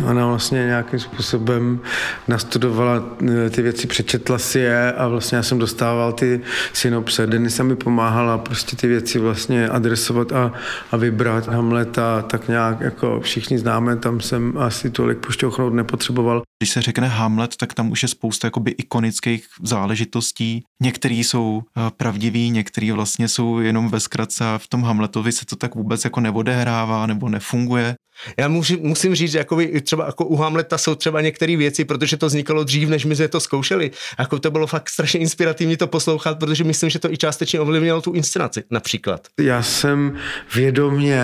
Ona 0.04 0.26
vlastně 0.26 0.58
nějakým 0.66 0.98
způsobem 0.98 1.80
nastudovala 2.28 3.04
eh, 3.46 3.50
ty 3.50 3.62
věci, 3.62 3.86
přečetla 3.86 4.38
si 4.38 4.58
je 4.58 4.92
a 4.92 5.08
vlastně 5.08 5.36
já 5.36 5.42
jsem 5.42 5.58
dostával 5.58 6.12
ty 6.12 6.40
synopse. 6.72 7.26
Denisa 7.26 7.62
mi 7.62 7.76
pomáhala 7.76 8.38
prostě 8.38 8.76
ty 8.76 8.86
věci 8.86 9.18
vlastně 9.18 9.68
adresovat 9.68 10.32
a, 10.32 10.52
a 10.90 10.96
vybrat 10.96 11.48
Hamleta, 11.48 12.22
tak 12.22 12.48
nějak 12.48 12.80
jako 12.80 13.20
všichni 13.20 13.58
známe, 13.58 13.96
tam 13.96 14.20
jsem 14.20 14.58
asi 14.58 14.90
tolik 14.90 15.18
pošťouchnout 15.18 15.74
nepotřeboval. 15.74 16.42
Když 16.62 16.70
se 16.70 16.82
řekne 16.82 17.08
Hamlet, 17.08 17.56
tak 17.56 17.74
tam 17.74 17.90
už 17.90 18.02
je 18.02 18.08
spousta 18.08 18.46
jakoby 18.46 18.70
ikonických 18.70 19.46
záležitostí. 19.62 20.62
Některý 20.82 21.24
jsou 21.24 21.62
eh, 21.62 21.90
pravdiví, 21.96 22.50
některý 22.50 22.90
vlastně 22.90 23.28
jsou 23.28 23.58
jenom 23.58 23.88
ve 23.88 24.00
zkratce 24.00 24.44
a 24.44 24.58
v 24.58 24.66
tom 24.68 24.82
Hamletovi 24.82 25.32
se 25.32 25.46
to 25.46 25.56
tak 25.56 25.74
vůbec 25.74 26.04
jako 26.04 26.20
neodehrává 26.20 27.06
nebo 27.06 27.28
nefunguje. 27.28 27.94
Já 28.36 28.48
musím, 28.48 28.78
musím 28.82 29.14
říct, 29.14 29.30
že 29.30 29.38
jako 29.38 29.58
třeba 29.82 30.06
jako 30.06 30.24
u 30.24 30.36
Hamleta 30.36 30.78
jsou 30.78 30.94
třeba 30.94 31.20
některé 31.20 31.56
věci, 31.56 31.84
protože 31.84 32.16
to 32.16 32.26
vznikalo 32.26 32.64
dřív, 32.64 32.88
než 32.88 33.04
my 33.04 33.16
jsme 33.16 33.28
to 33.28 33.40
zkoušeli. 33.40 33.90
Jako 34.18 34.38
to 34.38 34.50
bylo 34.50 34.66
fakt 34.66 34.88
strašně 34.88 35.20
inspirativní 35.20 35.76
to 35.76 35.86
poslouchat, 35.86 36.38
protože 36.38 36.64
myslím, 36.64 36.90
že 36.90 36.98
to 36.98 37.12
i 37.12 37.16
částečně 37.16 37.60
ovlivnilo 37.60 38.00
tu 38.00 38.12
inscenaci 38.12 38.62
například. 38.70 39.28
Já 39.40 39.62
jsem 39.62 40.16
vědomě 40.54 41.22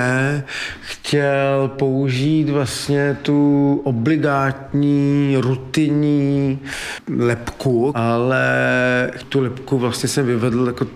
chtěl 0.81 1.71
použít 1.79 2.51
vlastně 2.51 3.17
tu 3.23 3.81
obligátní, 3.85 5.37
rutinní 5.41 6.59
lepku, 7.19 7.93
ale 7.95 9.11
tu 9.29 9.41
lepku 9.41 9.79
vlastně 9.79 10.09
jsem 10.09 10.27
vyvedl 10.27 10.67
jako 10.67 10.87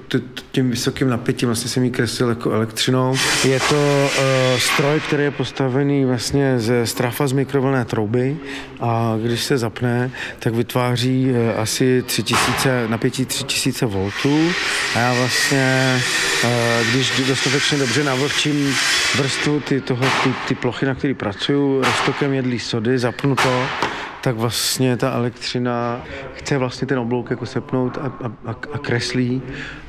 tím 0.53 0.71
vysokým 0.71 1.09
napětím, 1.09 1.49
vlastně 1.49 1.71
jsem 1.71 1.85
ji 1.85 1.91
kreslil 1.91 2.29
jako 2.29 2.51
elektřinou. 2.51 3.17
Je 3.45 3.61
to 3.61 4.11
uh, 4.19 4.59
stroj, 4.59 5.01
který 5.01 5.23
je 5.23 5.31
postavený 5.31 5.92
vyrobený 5.93 6.05
vlastně 6.05 6.59
ze 6.59 6.87
strafa 6.87 7.27
z 7.27 7.33
mikrovlné 7.33 7.85
trouby 7.85 8.37
a 8.81 9.17
když 9.23 9.45
se 9.45 9.59
zapne, 9.59 10.11
tak 10.39 10.55
vytváří 10.55 11.31
eh, 11.31 11.55
asi 11.55 12.03
3000, 12.03 12.89
napětí 12.89 13.25
3000 13.25 13.87
V 13.87 14.11
a 14.95 14.99
já 14.99 15.15
vlastně, 15.15 16.01
eh, 16.45 16.85
když 16.91 17.13
dostatečně 17.29 17.79
dobře 17.79 18.05
navlhčím 18.05 18.75
vrstvu 19.17 19.61
ty, 19.61 19.81
toho, 19.81 20.07
ty, 20.25 20.31
ty 20.49 20.55
plochy, 20.55 20.87
na 20.87 20.95
který 20.95 21.15
pracuju, 21.15 21.83
roztokem 21.83 22.33
jedlí 22.33 22.59
sody, 22.59 22.99
zapnu 22.99 23.37
to, 23.37 23.67
tak 24.23 24.37
vlastně 24.37 24.97
ta 24.97 25.13
elektřina 25.13 26.03
chce 26.35 26.59
vlastně 26.59 26.87
ten 26.87 26.99
oblouk 26.99 27.31
jako 27.31 27.47
sepnout 27.47 27.99
a, 27.99 28.13
a, 28.47 28.57
a 28.73 28.79
kreslí 28.79 29.43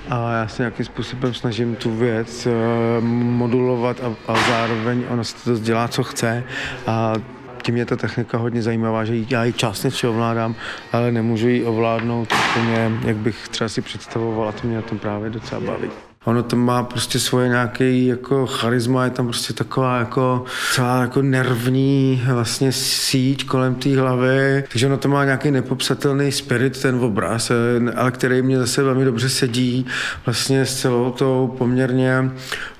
a 0.09 0.33
já 0.33 0.47
se 0.47 0.61
nějakým 0.63 0.85
způsobem 0.85 1.33
snažím 1.33 1.75
tu 1.75 1.95
věc 1.95 2.45
uh, 2.45 3.03
modulovat 3.03 4.01
a, 4.03 4.31
a 4.33 4.35
zároveň 4.49 5.03
ona 5.09 5.23
se 5.23 5.35
to 5.43 5.59
dělá, 5.59 5.87
co 5.87 6.03
chce 6.03 6.43
a 6.87 7.13
tím 7.61 7.77
je 7.77 7.85
ta 7.85 7.95
technika 7.95 8.37
hodně 8.37 8.61
zajímavá, 8.61 9.05
že 9.05 9.13
já 9.29 9.43
ji 9.43 9.53
částečně 9.53 10.09
ovládám, 10.09 10.55
ale 10.91 11.11
nemůžu 11.11 11.47
ji 11.47 11.63
ovládnout 11.63 12.33
úplně, 12.49 12.91
jak 13.05 13.15
bych 13.15 13.47
třeba 13.47 13.69
si 13.69 13.81
představoval 13.81 14.49
a 14.49 14.51
to 14.51 14.67
mě 14.67 14.75
na 14.75 14.81
tom 14.81 14.99
právě 14.99 15.29
docela 15.29 15.61
baví. 15.61 15.89
Ono 16.25 16.43
to 16.43 16.55
má 16.55 16.83
prostě 16.83 17.19
svoje 17.19 17.47
nějaké 17.47 17.91
jako 17.91 18.47
charisma, 18.47 19.05
je 19.05 19.09
tam 19.09 19.25
prostě 19.25 19.53
taková 19.53 19.99
jako 19.99 20.45
celá 20.73 21.01
jako 21.01 21.21
nervní 21.21 22.23
vlastně 22.33 22.71
síť 22.71 23.45
kolem 23.45 23.75
té 23.75 23.99
hlavy, 23.99 24.63
takže 24.71 24.87
ono 24.87 24.97
to 24.97 25.07
má 25.07 25.25
nějaký 25.25 25.51
nepopsatelný 25.51 26.31
spirit, 26.31 26.81
ten 26.81 26.95
obraz, 26.95 27.51
ale 27.95 28.11
který 28.11 28.41
mě 28.41 28.59
zase 28.59 28.83
velmi 28.83 29.05
dobře 29.05 29.29
sedí 29.29 29.85
vlastně 30.25 30.65
s 30.65 30.81
celou 30.81 31.11
tou 31.11 31.55
poměrně 31.57 32.31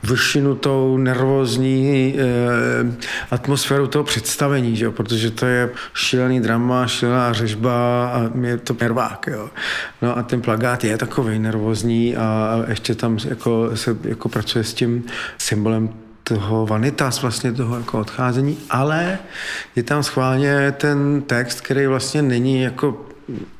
vyšinutou, 0.04 0.98
nervózní 0.98 2.16
eh, 2.18 3.08
atmosférou 3.32 3.88
toho 3.88 4.04
představení, 4.04 4.76
že 4.76 4.86
jo? 4.86 4.92
protože 4.92 5.32
to 5.32 5.46
je 5.46 5.70
šílený 5.94 6.42
drama, 6.42 6.88
šílená 6.88 7.34
řežba 7.34 8.08
a 8.08 8.32
je 8.42 8.58
to 8.58 8.76
nervák. 8.82 9.28
Jo? 9.32 9.50
No 10.02 10.18
a 10.18 10.24
ten 10.24 10.42
plagát 10.42 10.84
je 10.84 10.98
takový 10.98 11.40
nervózní 11.40 12.16
a 12.16 12.58
ještě 12.68 12.96
tam 12.96 13.20
jako 13.34 13.70
se 13.74 13.98
jako 14.04 14.30
pracuje 14.30 14.64
s 14.64 14.74
tím 14.74 15.04
symbolem 15.38 15.90
toho 16.24 16.66
vanitas, 16.66 17.22
vlastně 17.22 17.54
toho 17.54 17.78
jako 17.78 18.00
odcházení, 18.00 18.58
ale 18.70 19.20
je 19.76 19.84
tam 19.84 20.04
schválně 20.04 20.74
ten 20.78 21.22
text, 21.22 21.62
který 21.62 21.88
vlastně 21.88 22.22
není 22.22 22.62
jako 22.62 23.06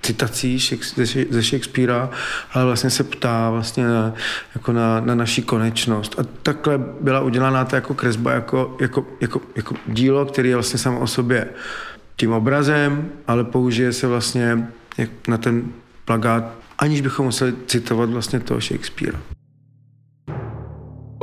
citací 0.02 0.60
ze 1.30 1.42
Shakespearea, 1.42 2.10
ale 2.54 2.66
vlastně 2.66 2.90
se 2.90 3.04
ptá 3.04 3.50
vlastně 3.50 3.88
na, 3.88 4.14
jako 4.56 4.74
na, 4.74 5.00
na 5.00 5.16
naší 5.16 5.42
konečnost. 5.42 6.20
A 6.20 6.24
takhle 6.44 6.78
byla 7.02 7.20
udělaná 7.20 7.66
ta 7.66 7.76
jako 7.76 7.94
kresba, 7.94 8.32
jako, 8.32 8.78
jako, 8.82 9.06
jako, 9.22 9.42
jako 9.56 9.76
dílo, 9.88 10.26
který 10.26 10.50
je 10.50 10.56
vlastně 10.56 10.80
samo 10.80 11.00
o 11.00 11.08
sobě 11.08 11.48
tím 12.16 12.32
obrazem, 12.32 13.10
ale 13.28 13.44
použije 13.44 13.94
se 13.94 14.08
vlastně 14.08 14.68
na 15.28 15.38
ten 15.38 15.64
plagát, 16.06 16.44
aniž 16.80 17.02
bychom 17.02 17.26
museli 17.26 17.54
citovat 17.68 18.10
vlastně 18.10 18.40
toho 18.40 18.62
Shakespearea. 18.62 19.33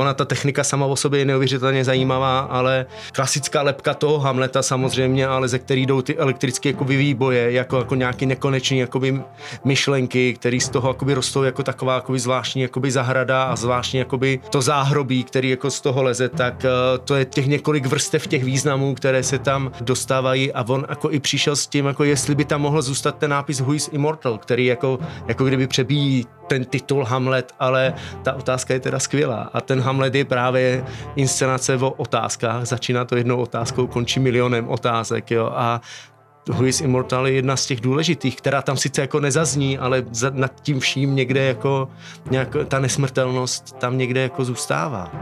Ona 0.00 0.14
ta 0.14 0.25
technika 0.25 0.64
sama 0.64 0.87
o 0.87 0.97
sobě 0.97 1.21
je 1.21 1.25
neuvěřitelně 1.25 1.85
zajímavá, 1.85 2.40
ale 2.40 2.87
klasická 3.12 3.62
lepka 3.62 3.95
toho 3.95 4.19
Hamleta 4.19 4.62
samozřejmě, 4.62 5.26
ale 5.26 5.49
ze 5.49 5.59
který 5.59 5.87
jdou 5.87 6.02
ty 6.02 6.16
elektrické 6.16 6.69
jako 6.69 6.85
výboje, 6.85 7.52
jako, 7.52 7.78
jako 7.78 7.95
nějaký 7.95 8.26
nekonečný 8.26 8.78
jakoby 8.78 9.23
myšlenky, 9.64 10.35
které 10.35 10.61
z 10.61 10.69
toho 10.69 10.88
jakoby 10.88 11.14
rostou 11.14 11.42
jako 11.42 11.62
taková 11.62 11.95
jakoby 11.95 12.19
zvláštní 12.19 12.62
jakoby 12.62 12.90
zahrada 12.90 13.42
a 13.42 13.57
zvláštní 13.57 13.99
jakoby 13.99 14.40
to 14.50 14.62
záhrobí, 14.62 15.25
který 15.25 15.50
jako 15.50 15.71
z 15.71 15.80
toho 15.80 16.02
leze, 16.02 16.28
tak 16.28 16.64
uh, 16.64 17.04
to 17.04 17.14
je 17.14 17.25
těch 17.25 17.47
několik 17.47 17.87
vrstev 17.87 18.26
těch 18.26 18.45
významů, 18.45 18.95
které 18.95 19.23
se 19.23 19.38
tam 19.38 19.73
dostávají 19.80 20.52
a 20.52 20.64
on 20.69 20.87
jako 20.88 21.11
i 21.11 21.21
přišel 21.21 21.57
s 21.57 21.66
tím, 21.66 21.87
jako 21.87 22.04
jestli 22.04 22.35
by 22.35 22.45
tam 22.45 22.61
mohl 22.61 22.83
zůstat 22.83 23.19
ten 23.19 23.30
nápis 23.30 23.61
Who 23.61 23.75
is 23.75 23.90
Immortal, 23.92 24.38
který 24.38 24.66
jako, 24.66 24.99
jako 25.28 25.45
kdyby 25.45 25.66
přebíjí 25.66 26.26
ten 26.50 26.64
titul 26.64 27.04
Hamlet, 27.04 27.54
ale 27.59 27.95
ta 28.23 28.33
otázka 28.33 28.75
je 28.75 28.80
teda 28.80 28.99
skvělá. 28.99 29.50
A 29.52 29.61
ten 29.61 29.80
Hamlet 29.90 30.14
je 30.14 30.25
právě 30.25 30.85
inscenace 31.16 31.76
o 31.76 31.90
otázkách, 31.90 32.66
začíná 32.66 33.04
to 33.04 33.16
jednou 33.16 33.37
otázkou, 33.37 33.87
končí 33.87 34.20
milionem 34.20 34.68
otázek, 34.68 35.30
jo, 35.30 35.52
a 35.54 35.80
Who 36.49 36.66
is 36.66 36.80
Immortal 36.80 37.26
je 37.26 37.32
jedna 37.32 37.56
z 37.56 37.66
těch 37.66 37.80
důležitých, 37.80 38.37
která 38.37 38.62
tam 38.62 38.76
sice 38.76 39.00
jako 39.00 39.20
nezazní, 39.20 39.78
ale 39.78 40.04
za, 40.11 40.30
nad 40.30 40.61
tím 40.62 40.80
vším 40.80 41.14
někde 41.14 41.44
jako 41.44 41.88
nějak, 42.30 42.56
ta 42.68 42.78
nesmrtelnost 42.78 43.76
tam 43.78 43.99
někde 43.99 44.20
jako 44.20 44.44
zůstává. 44.44 45.12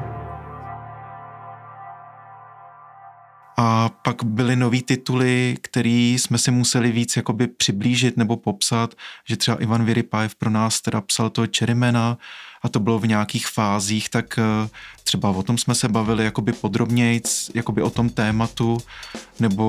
A 3.57 3.91
pak 4.03 4.25
byly 4.25 4.57
nový 4.57 4.83
tituly, 4.83 5.57
který 5.61 6.19
jsme 6.19 6.39
si 6.39 6.51
museli 6.51 6.93
víc 6.93 7.17
jakoby 7.17 7.47
přiblížit 7.47 8.17
nebo 8.17 8.37
popsat, 8.37 8.95
že 9.29 9.37
třeba 9.37 9.57
Ivan 9.57 9.85
Viripájev 9.85 10.35
pro 10.35 10.51
nás 10.51 10.81
teda 10.81 11.01
psal 11.01 11.31
to 11.31 11.47
Čerimena 11.47 12.19
a 12.63 12.69
to 12.69 12.81
bylo 12.81 12.99
v 12.99 13.07
nějakých 13.07 13.47
fázích, 13.47 14.09
tak 14.09 14.39
eh, 14.39 14.69
třeba 15.09 15.31
o 15.31 15.43
tom 15.43 15.59
jsme 15.59 15.75
se 15.75 15.89
bavili 15.89 16.25
jakoby 16.25 16.53
podrobnějc, 16.53 17.51
jakoby 17.55 17.83
o 17.83 17.91
tom 17.91 18.09
tématu, 18.11 18.79
nebo 19.41 19.65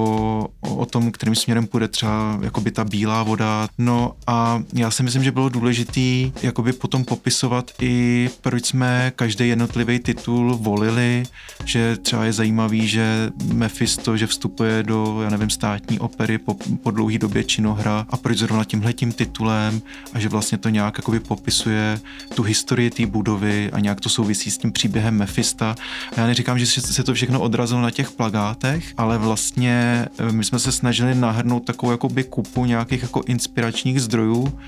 o 0.62 0.86
tom, 0.86 1.12
kterým 1.12 1.36
směrem 1.36 1.67
půjde 1.67 1.88
třeba 1.88 2.39
jakoby 2.41 2.72
ta 2.72 2.84
bílá 2.84 3.24
voda. 3.24 3.67
No 3.77 4.15
a 4.27 4.63
já 4.74 4.91
si 4.91 5.03
myslím, 5.03 5.24
že 5.24 5.31
bylo 5.31 5.50
důležitý 5.50 6.31
jakoby 6.41 6.74
potom 6.74 7.05
popisovat 7.05 7.72
i 7.81 8.29
proč 8.41 8.65
jsme 8.65 9.12
každý 9.15 9.48
jednotlivý 9.48 10.00
titul 10.00 10.58
volili, 10.58 11.24
že 11.65 11.98
třeba 11.98 12.25
je 12.25 12.34
zajímavý, 12.34 12.88
že 12.88 13.31
Mephisto, 13.53 14.17
že 14.17 14.27
vstupuje 14.27 14.84
do, 14.84 15.22
já 15.22 15.29
nevím, 15.29 15.50
státní 15.50 16.00
opery 16.00 16.38
po, 16.38 16.53
po 16.84 16.91
dlouhé 16.91 17.17
době 17.17 17.43
činohra 17.43 18.05
a 18.10 18.17
proč 18.17 18.38
zrovna 18.38 18.63
tímhletím 18.63 19.12
titulem 19.12 19.81
a 20.13 20.19
že 20.19 20.29
vlastně 20.29 20.58
to 20.58 20.69
nějak 20.69 20.98
jakoby 20.98 21.19
popisuje 21.19 22.00
tu 22.36 22.43
historii 22.43 22.79
té 22.90 23.06
budovy 23.06 23.70
a 23.74 23.80
nějak 23.80 24.02
to 24.02 24.10
souvisí 24.10 24.52
s 24.52 24.58
tím 24.58 24.72
příběhem 24.72 25.18
Mefista. 25.18 25.76
Já 26.18 26.28
neříkám, 26.28 26.60
že 26.60 26.66
se 26.66 27.04
to 27.04 27.14
všechno 27.14 27.40
odrazilo 27.40 27.82
na 27.82 27.92
těch 27.92 28.12
plagátech, 28.12 28.94
ale 28.98 29.18
vlastně 29.18 30.06
eh, 30.18 30.32
my 30.32 30.44
jsme 30.44 30.60
se 30.60 30.72
snažili 30.72 31.16
nahrnout 31.16 31.66
takovou 31.66 31.92
jakoby 31.92 32.24
kupu 32.24 32.66
nějakých 32.66 33.02
jako 33.02 33.22
inspiračních 33.26 34.02
zdrojů 34.02 34.60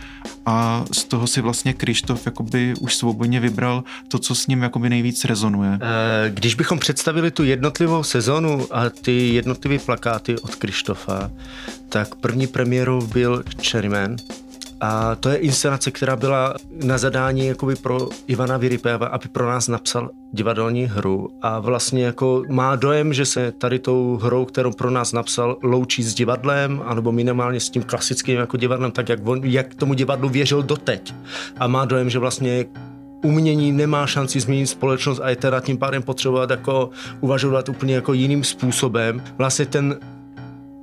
a 0.46 0.86
z 0.92 1.04
toho 1.04 1.28
si 1.28 1.42
vlastně 1.42 1.74
Krištof 1.74 2.26
jakoby 2.26 2.74
už 2.80 2.96
svobodně 2.96 3.40
vybral 3.40 3.84
to, 4.08 4.20
co 4.20 4.36
s 4.36 4.48
ním 4.48 4.62
jakoby 4.62 4.90
nejvíc 4.90 5.26
rezonuje. 5.26 5.80
Eh, 5.82 6.30
když 6.30 6.56
bychom 6.56 6.80
představili 6.80 7.32
tu 7.32 7.44
jednotlivou 7.44 8.04
sezonu 8.04 8.68
a 8.72 8.90
ty 8.90 9.34
jednotlivé 9.34 9.80
plakáty 9.80 10.40
od 10.40 10.56
Krištofa, 10.56 11.32
tak 11.90 12.16
první 12.16 12.48
premiérou 12.48 13.08
byl 13.08 13.44
Cherryman, 13.70 14.16
a 14.82 15.16
to 15.16 15.30
je 15.30 15.36
inscenace, 15.36 15.92
která 15.92 16.16
byla 16.16 16.54
na 16.84 16.98
zadání 16.98 17.48
jakoby 17.48 17.76
pro 17.76 18.10
Ivana 18.28 18.58
Viripeva, 18.58 19.08
aby 19.08 19.28
pro 19.28 19.48
nás 19.50 19.68
napsal 19.68 20.10
divadelní 20.32 20.86
hru 20.86 21.30
a 21.42 21.60
vlastně 21.60 22.06
jako 22.06 22.44
má 22.50 22.76
dojem, 22.76 23.14
že 23.14 23.26
se 23.26 23.52
tady 23.52 23.80
tou 23.80 24.20
hrou, 24.22 24.46
kterou 24.46 24.72
pro 24.72 24.90
nás 24.90 25.14
napsal, 25.14 25.58
loučí 25.64 26.04
s 26.04 26.14
divadlem, 26.14 26.82
anebo 26.86 27.12
minimálně 27.12 27.60
s 27.60 27.70
tím 27.70 27.84
klasickým 27.84 28.38
jako 28.38 28.58
divadlem, 28.58 28.92
tak 28.92 29.10
jak, 29.10 29.28
on, 29.28 29.42
jak 29.44 29.76
tomu 29.76 29.94
divadlu 29.94 30.30
věřil 30.30 30.64
doteď. 30.64 31.14
A 31.58 31.68
má 31.68 31.86
dojem, 31.86 32.10
že 32.10 32.20
vlastně 32.20 32.66
umění 33.24 33.72
nemá 33.72 34.08
šanci 34.08 34.40
změnit 34.40 34.68
společnost 34.68 35.20
a 35.24 35.30
je 35.30 35.36
teda 35.36 35.60
tím 35.60 35.78
pádem 35.78 36.04
potřebovat 36.04 36.50
jako 36.50 36.90
uvažovat 37.20 37.70
úplně 37.70 37.96
jako 37.96 38.14
jiným 38.14 38.44
způsobem. 38.44 39.24
Vlastně 39.38 39.66
ten 39.66 40.00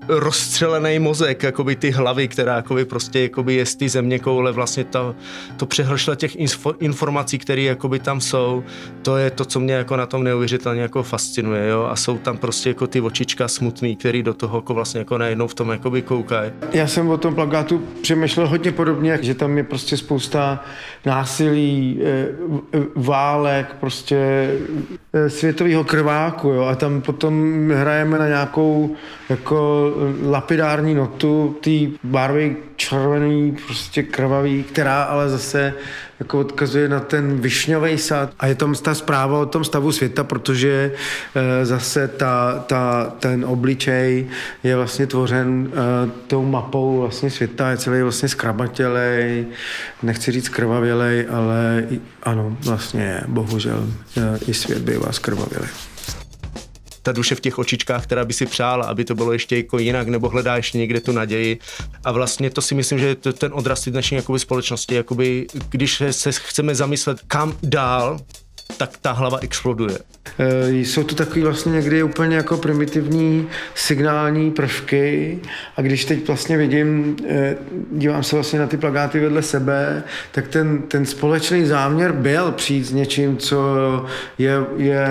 rozstřelený 0.08 0.98
mozek, 0.98 1.42
jakoby 1.42 1.76
ty 1.76 1.90
hlavy, 1.90 2.28
která 2.28 2.56
jakoby 2.56 2.84
prostě 2.84 3.20
jakoby 3.20 3.54
je 3.54 3.66
z 3.66 3.76
ty 3.76 3.88
země 3.88 4.18
koule, 4.18 4.52
vlastně 4.52 4.84
to, 4.84 5.14
to 5.56 5.66
přehršle 5.66 6.16
těch 6.16 6.36
info, 6.36 6.74
informací, 6.80 7.38
které 7.38 7.62
jakoby 7.62 7.98
tam 7.98 8.20
jsou, 8.20 8.64
to 9.02 9.16
je 9.16 9.30
to, 9.30 9.44
co 9.44 9.60
mě 9.60 9.74
jako 9.74 9.96
na 9.96 10.06
tom 10.06 10.24
neuvěřitelně 10.24 10.82
jako 10.82 11.02
fascinuje, 11.02 11.68
jo, 11.68 11.88
a 11.90 11.96
jsou 11.96 12.18
tam 12.18 12.36
prostě 12.36 12.70
jako 12.70 12.86
ty 12.86 13.00
očička 13.00 13.48
smutný, 13.48 13.96
který 13.96 14.22
do 14.22 14.34
toho 14.34 14.58
jako 14.58 14.74
vlastně 14.74 14.98
jako 14.98 15.18
najednou 15.18 15.46
v 15.46 15.54
tom 15.54 15.70
jakoby 15.70 16.02
koukají. 16.02 16.52
Já 16.72 16.86
jsem 16.86 17.08
o 17.08 17.18
tom 17.18 17.34
plagátu 17.34 17.82
přemýšlel 18.02 18.48
hodně 18.48 18.72
podobně, 18.72 19.18
že 19.22 19.34
tam 19.34 19.58
je 19.58 19.64
prostě 19.64 19.96
spousta 19.96 20.64
násilí, 21.06 22.00
eh, 22.04 22.28
válek, 22.96 23.76
prostě 23.80 24.16
eh, 25.12 25.30
světového 25.30 25.84
krváku, 25.84 26.48
jo, 26.48 26.62
a 26.64 26.74
tam 26.74 27.00
potom 27.00 27.34
hrajeme 27.70 28.18
na 28.18 28.28
nějakou 28.28 28.96
jako 29.28 29.92
lapidární 30.22 30.94
notu 30.94 31.56
té 31.60 31.70
barvy 32.04 32.56
červený, 32.76 33.56
prostě 33.66 34.02
krvavý, 34.02 34.62
která 34.62 35.02
ale 35.02 35.28
zase 35.28 35.74
jako 36.20 36.40
odkazuje 36.40 36.88
na 36.88 37.00
ten 37.00 37.40
višňový 37.40 37.98
sad. 37.98 38.30
A 38.38 38.46
je 38.46 38.54
tam 38.54 38.74
ta 38.74 38.94
zpráva 38.94 39.38
o 39.38 39.46
tom 39.46 39.64
stavu 39.64 39.92
světa, 39.92 40.24
protože 40.24 40.92
e, 41.34 41.66
zase 41.66 42.08
ta, 42.08 42.64
ta, 42.66 43.12
ten 43.18 43.44
obličej 43.44 44.26
je 44.62 44.76
vlastně 44.76 45.06
tvořen 45.06 45.70
e, 45.72 46.10
tou 46.26 46.44
mapou 46.44 47.00
vlastně 47.00 47.30
světa, 47.30 47.70
je 47.70 47.76
celý 47.76 48.02
vlastně 48.02 48.28
skrabatělej, 48.28 49.46
nechci 50.02 50.32
říct 50.32 50.48
krvavělej, 50.48 51.26
ale 51.30 51.84
i, 51.90 52.00
ano, 52.22 52.56
vlastně 52.60 53.20
bohužel 53.26 53.86
e, 54.16 54.38
i 54.46 54.54
svět 54.54 54.78
bývá 54.78 55.12
skrvavělej 55.12 55.68
ta 57.02 57.12
duše 57.12 57.34
v 57.34 57.40
těch 57.40 57.58
očičkách, 57.58 58.02
která 58.02 58.24
by 58.24 58.32
si 58.32 58.46
přála, 58.46 58.86
aby 58.86 59.04
to 59.04 59.14
bylo 59.14 59.32
ještě 59.32 59.56
jako 59.56 59.78
jinak, 59.78 60.08
nebo 60.08 60.28
hledá 60.28 60.56
ještě 60.56 60.78
někde 60.78 61.00
tu 61.00 61.12
naději. 61.12 61.58
A 62.04 62.12
vlastně 62.12 62.50
to 62.50 62.60
si 62.60 62.74
myslím, 62.74 62.98
že 62.98 63.14
to 63.14 63.32
ten 63.32 63.50
odraz 63.54 63.88
dnešní 63.88 64.16
jakoby 64.16 64.38
společnosti, 64.38 64.94
jakoby, 64.94 65.46
když 65.68 66.02
se 66.10 66.32
chceme 66.32 66.74
zamyslet, 66.74 67.18
kam 67.26 67.56
dál, 67.62 68.18
tak 68.76 68.90
ta 69.00 69.12
hlava 69.12 69.38
exploduje. 69.42 69.98
E, 70.38 70.70
jsou 70.70 71.04
to 71.04 71.14
takový 71.14 71.42
vlastně 71.42 71.72
někdy 71.72 72.02
úplně 72.02 72.36
jako 72.36 72.56
primitivní 72.56 73.48
signální 73.74 74.50
prvky 74.50 75.38
a 75.76 75.82
když 75.82 76.04
teď 76.04 76.26
vlastně 76.26 76.56
vidím, 76.56 77.16
e, 77.28 77.56
dívám 77.92 78.22
se 78.22 78.36
vlastně 78.36 78.58
na 78.58 78.66
ty 78.66 78.76
plagáty 78.76 79.20
vedle 79.20 79.42
sebe, 79.42 80.02
tak 80.32 80.48
ten, 80.48 80.82
ten 80.82 81.06
společný 81.06 81.66
záměr 81.66 82.12
byl 82.12 82.52
přijít 82.52 82.84
s 82.84 82.92
něčím, 82.92 83.36
co 83.36 83.76
je, 84.38 84.52
je 84.76 85.08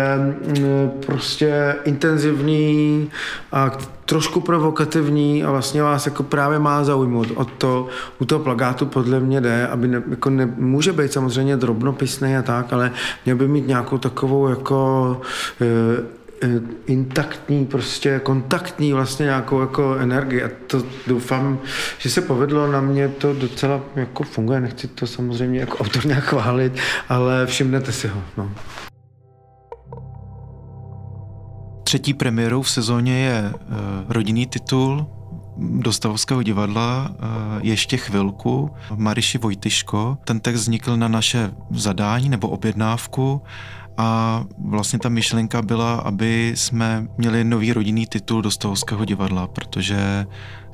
prostě 1.06 1.76
intenzivní 1.86 3.10
a 3.52 3.78
trošku 4.08 4.42
provokativní 4.42 5.44
a 5.44 5.52
vlastně 5.52 5.82
vás 5.82 6.06
jako 6.06 6.24
právě 6.24 6.60
má 6.60 6.84
zaujmout. 6.84 7.28
O 7.36 7.46
to 7.46 7.88
u 8.20 8.26
toho 8.26 8.44
plagátu 8.44 8.86
podle 8.86 9.20
mě 9.20 9.42
jde, 9.42 9.68
aby 9.68 9.88
ne, 9.88 10.04
jako 10.10 10.30
ne, 10.30 10.54
může 10.58 10.94
být 10.94 11.14
samozřejmě 11.14 11.58
drobnopisný 11.58 12.38
a 12.38 12.42
tak, 12.42 12.74
ale 12.74 12.92
měl 13.26 13.38
by 13.38 13.48
mít 13.48 13.68
nějakou 13.68 13.98
takovou 13.98 14.48
jako 14.48 15.22
e, 15.62 15.66
e, 16.48 16.62
intaktní, 16.86 17.66
prostě 17.66 18.20
kontaktní 18.24 18.94
vlastně 18.94 19.24
nějakou 19.24 19.62
jako 19.62 19.96
energii 19.96 20.44
a 20.44 20.50
to 20.68 20.84
doufám, 21.08 21.60
že 21.98 22.10
se 22.10 22.22
povedlo, 22.22 22.72
na 22.72 22.82
mě 22.82 23.08
to 23.08 23.34
docela 23.34 23.82
jako 23.96 24.24
funguje, 24.24 24.62
nechci 24.62 24.88
to 24.88 25.08
samozřejmě 25.08 25.60
jako 25.60 25.78
autor 25.78 26.06
nějak 26.06 26.24
chválit, 26.24 26.74
ale 27.10 27.46
všimnete 27.46 27.92
si 27.92 28.08
ho. 28.08 28.24
No. 28.38 28.52
Třetí 31.88 32.14
premiérou 32.14 32.62
v 32.62 32.70
sezóně 32.70 33.20
je 33.20 33.54
uh, 33.54 33.60
rodinný 34.10 34.48
titul 34.48 35.08
Dostavovského 35.58 36.44
divadla 36.44 37.10
uh, 37.10 37.16
Ještě 37.62 37.98
chvilku 37.98 38.72
Mariši 38.96 39.38
Vojtyško. 39.38 40.18
Ten 40.26 40.40
text 40.40 40.62
vznikl 40.62 40.98
na 40.98 41.08
naše 41.08 41.52
zadání 41.72 42.30
nebo 42.30 42.50
objednávku 42.50 43.42
a 43.98 44.44
vlastně 44.58 45.00
ta 45.00 45.10
myšlenka 45.10 45.62
byla, 45.62 45.96
aby 45.96 46.54
jsme 46.56 47.08
měli 47.18 47.44
nový 47.44 47.74
rodinný 47.74 48.08
titul 48.08 48.42
Dostavovského 48.42 49.06
divadla, 49.06 49.48
protože 49.48 50.26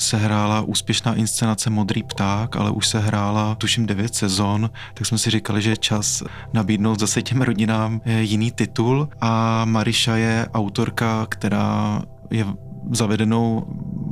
se 0.04 0.18
hrála 0.18 0.62
úspěšná 0.62 1.14
inscenace 1.14 1.70
Modrý 1.70 2.04
pták, 2.04 2.56
ale 2.56 2.72
už 2.72 2.88
se 2.88 3.00
hrála 3.00 3.56
tuším 3.56 3.86
devět 3.86 4.16
sezon, 4.16 4.70
tak 4.94 5.08
jsme 5.08 5.18
si 5.18 5.30
říkali, 5.30 5.62
že 5.62 5.70
je 5.70 5.78
čas 5.78 6.24
nabídnout 6.54 7.00
zase 7.00 7.22
těm 7.22 7.42
rodinám 7.42 8.02
eh, 8.06 8.22
jiný 8.22 8.52
titul 8.52 9.10
a 9.22 9.66
Mariša 9.66 10.16
je 10.16 10.48
autorka, 10.54 11.26
která 11.30 12.02
je 12.32 12.46
zavedenou 12.92 13.68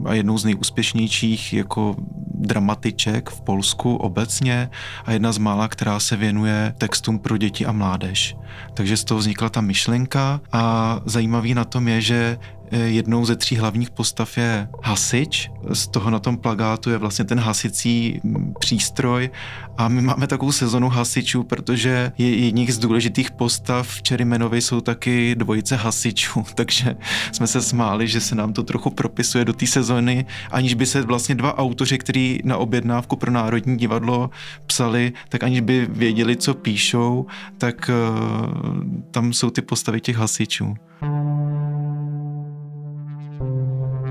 a 0.05 0.13
jednou 0.13 0.37
z 0.37 0.45
nejúspěšnějších 0.45 1.53
jako 1.53 1.95
dramatiček 2.41 3.29
v 3.29 3.41
Polsku 3.41 3.95
obecně 3.95 4.69
a 5.05 5.11
jedna 5.11 5.31
z 5.31 5.37
mála, 5.37 5.67
která 5.67 5.99
se 5.99 6.15
věnuje 6.15 6.73
textům 6.77 7.19
pro 7.19 7.37
děti 7.37 7.65
a 7.65 7.71
mládež. 7.71 8.35
Takže 8.73 8.97
z 8.97 9.03
toho 9.03 9.17
vznikla 9.19 9.49
ta 9.49 9.61
myšlenka 9.61 10.41
a 10.51 10.99
zajímavý 11.05 11.53
na 11.53 11.65
tom 11.65 11.87
je, 11.87 12.01
že 12.01 12.37
jednou 12.71 13.25
ze 13.25 13.35
tří 13.35 13.55
hlavních 13.57 13.89
postav 13.89 14.37
je 14.37 14.67
hasič. 14.83 15.51
Z 15.73 15.87
toho 15.87 16.09
na 16.09 16.19
tom 16.19 16.37
plagátu 16.37 16.89
je 16.89 16.97
vlastně 16.97 17.25
ten 17.25 17.39
hasicí 17.39 18.19
mm, 18.23 18.53
přístroj 18.59 19.29
a 19.77 19.87
my 19.87 20.01
máme 20.01 20.27
takovou 20.27 20.51
sezonu 20.51 20.89
hasičů, 20.89 21.43
protože 21.43 22.11
je 22.17 22.35
jedních 22.35 22.73
z 22.73 22.77
důležitých 22.77 23.31
postav 23.31 23.87
v 23.87 24.01
Čerimenovi 24.01 24.61
jsou 24.61 24.81
taky 24.81 25.35
dvojice 25.35 25.75
hasičů, 25.75 26.45
takže 26.55 26.95
jsme 27.31 27.47
se 27.47 27.61
smáli, 27.61 28.07
že 28.07 28.21
se 28.21 28.35
nám 28.35 28.53
to 28.53 28.63
trochu 28.63 28.89
propisuje 28.89 29.45
do 29.45 29.53
té 29.53 29.67
sezony, 29.67 30.25
aniž 30.51 30.73
by 30.73 30.85
se 30.85 31.01
vlastně 31.01 31.35
dva 31.35 31.57
autoři, 31.57 31.97
kteří 31.97 32.41
na 32.43 32.57
objednávku 32.57 33.15
pro 33.15 33.31
Národní 33.31 33.77
divadlo 33.77 34.29
psali, 34.65 35.13
tak 35.29 35.43
aniž 35.43 35.61
by 35.61 35.87
věděli, 35.89 36.35
co 36.35 36.53
píšou, 36.53 37.25
tak 37.57 37.89
uh, 37.89 38.83
tam 39.11 39.33
jsou 39.33 39.49
ty 39.49 39.61
postavy 39.61 40.01
těch 40.01 40.15
hasičů. 40.15 40.75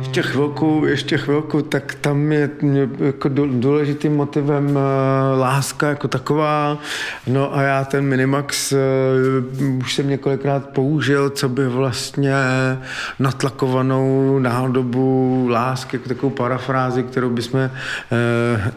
Ještě 0.00 0.22
chvilku, 0.22 0.82
ještě 0.86 1.18
chvilku, 1.18 1.62
tak 1.62 1.94
tam 1.94 2.32
je 2.32 2.50
jako 2.98 3.28
důležitým 3.28 4.16
motivem 4.16 4.78
eh, 4.78 5.38
láska 5.38 5.88
jako 5.88 6.08
taková. 6.08 6.78
No 7.26 7.56
a 7.56 7.62
já 7.62 7.84
ten 7.84 8.04
Minimax 8.04 8.72
uh, 8.72 8.78
už 9.78 9.94
jsem 9.94 10.08
několikrát 10.08 10.68
použil, 10.68 11.30
co 11.30 11.48
by 11.48 11.68
vlastně 11.68 12.34
natlakovanou 13.18 14.38
nádobu 14.38 15.46
lásky, 15.50 15.96
jako 15.96 16.08
takovou 16.08 16.30
parafrázi, 16.30 17.02
kterou 17.02 17.30
bychom 17.30 17.60
uh, 17.60 17.70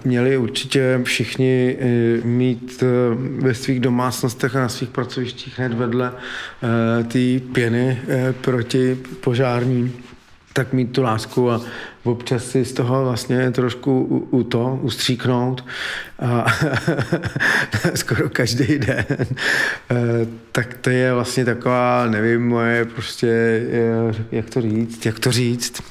měli 0.05 0.37
určitě 0.37 0.99
všichni 1.03 1.77
mít 2.23 2.83
ve 3.39 3.53
svých 3.53 3.79
domácnostech 3.79 4.55
a 4.55 4.59
na 4.59 4.69
svých 4.69 4.89
pracovištích 4.89 5.59
hned 5.59 5.73
vedle 5.73 6.11
té 7.07 7.39
pěny 7.53 7.99
proti 8.41 8.97
požární 9.21 9.93
tak 10.53 10.73
mít 10.73 10.91
tu 10.91 11.01
lásku 11.01 11.51
a 11.51 11.61
občas 12.03 12.45
si 12.45 12.65
z 12.65 12.73
toho 12.73 13.03
vlastně 13.03 13.51
trošku 13.51 14.01
u, 14.01 14.37
u 14.37 14.43
to 14.43 14.79
ustříknout 14.81 15.65
a 16.19 16.45
skoro 17.95 18.29
každý 18.29 18.79
den. 18.79 19.05
Eh, 19.09 20.27
tak 20.51 20.73
to 20.73 20.89
je 20.89 21.13
vlastně 21.13 21.45
taková, 21.45 22.07
nevím, 22.09 22.47
moje 22.47 22.85
prostě, 22.85 23.27
eh, 23.71 24.25
jak 24.31 24.49
to 24.49 24.61
říct, 24.61 25.05
jak 25.05 25.19
to 25.19 25.31
říct. 25.31 25.83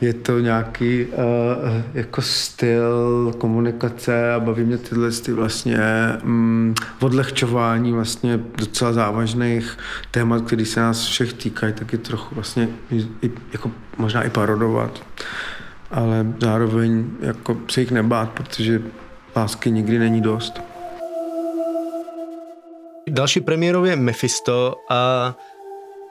Je 0.00 0.12
to 0.12 0.38
nějaký 0.38 1.04
uh, 1.04 1.12
jako 1.94 2.22
styl 2.22 3.32
komunikace 3.38 4.32
a 4.32 4.40
baví 4.40 4.64
mě 4.64 4.78
tyhle 4.78 5.10
ty 5.10 5.32
vlastně 5.32 5.78
um, 6.24 6.74
odlehčování 7.00 7.92
vlastně 7.92 8.40
docela 8.58 8.92
závažných 8.92 9.78
témat, 10.10 10.42
které 10.46 10.64
se 10.64 10.80
nás 10.80 11.06
všech 11.06 11.32
týkají, 11.32 11.72
tak 11.72 11.92
je 11.92 11.98
trochu 11.98 12.34
vlastně 12.34 12.68
i, 13.22 13.30
jako 13.52 13.70
možná 13.98 14.22
i 14.22 14.30
parodovat 14.30 15.02
ale 15.90 16.26
zároveň 16.40 17.10
jako 17.20 17.56
se 17.70 17.80
jich 17.80 17.90
nebát, 17.90 18.30
protože 18.30 18.82
lásky 19.36 19.70
nikdy 19.70 19.98
není 19.98 20.20
dost. 20.20 20.60
Další 23.08 23.40
premiérou 23.40 23.84
je 23.84 23.96
Mephisto 23.96 24.74
a 24.90 25.34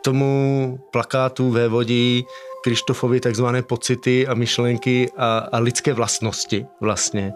tomu 0.04 0.80
plakátu 0.92 1.52
vévodí 1.52 2.26
Krištofovi 2.64 3.20
takzvané 3.20 3.62
pocity 3.62 4.28
a 4.28 4.34
myšlenky 4.34 5.12
a, 5.18 5.38
a 5.38 5.60
lidské 5.60 5.94
vlastnosti 5.94 6.66
vlastně. 6.82 7.34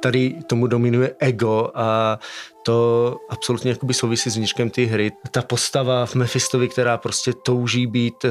Tady 0.00 0.36
tomu 0.46 0.66
dominuje 0.66 1.14
ego 1.18 1.70
a 1.74 2.18
to 2.62 3.16
absolutně 3.30 3.70
jakoby 3.70 3.94
souvisí 3.94 4.30
s 4.30 4.36
vnitřkem 4.36 4.70
té 4.70 4.82
hry. 4.82 5.12
Ta 5.30 5.42
postava 5.42 6.06
v 6.06 6.14
Mephistovi, 6.14 6.68
která 6.68 6.98
prostě 6.98 7.32
touží 7.32 7.86
být 7.86 8.24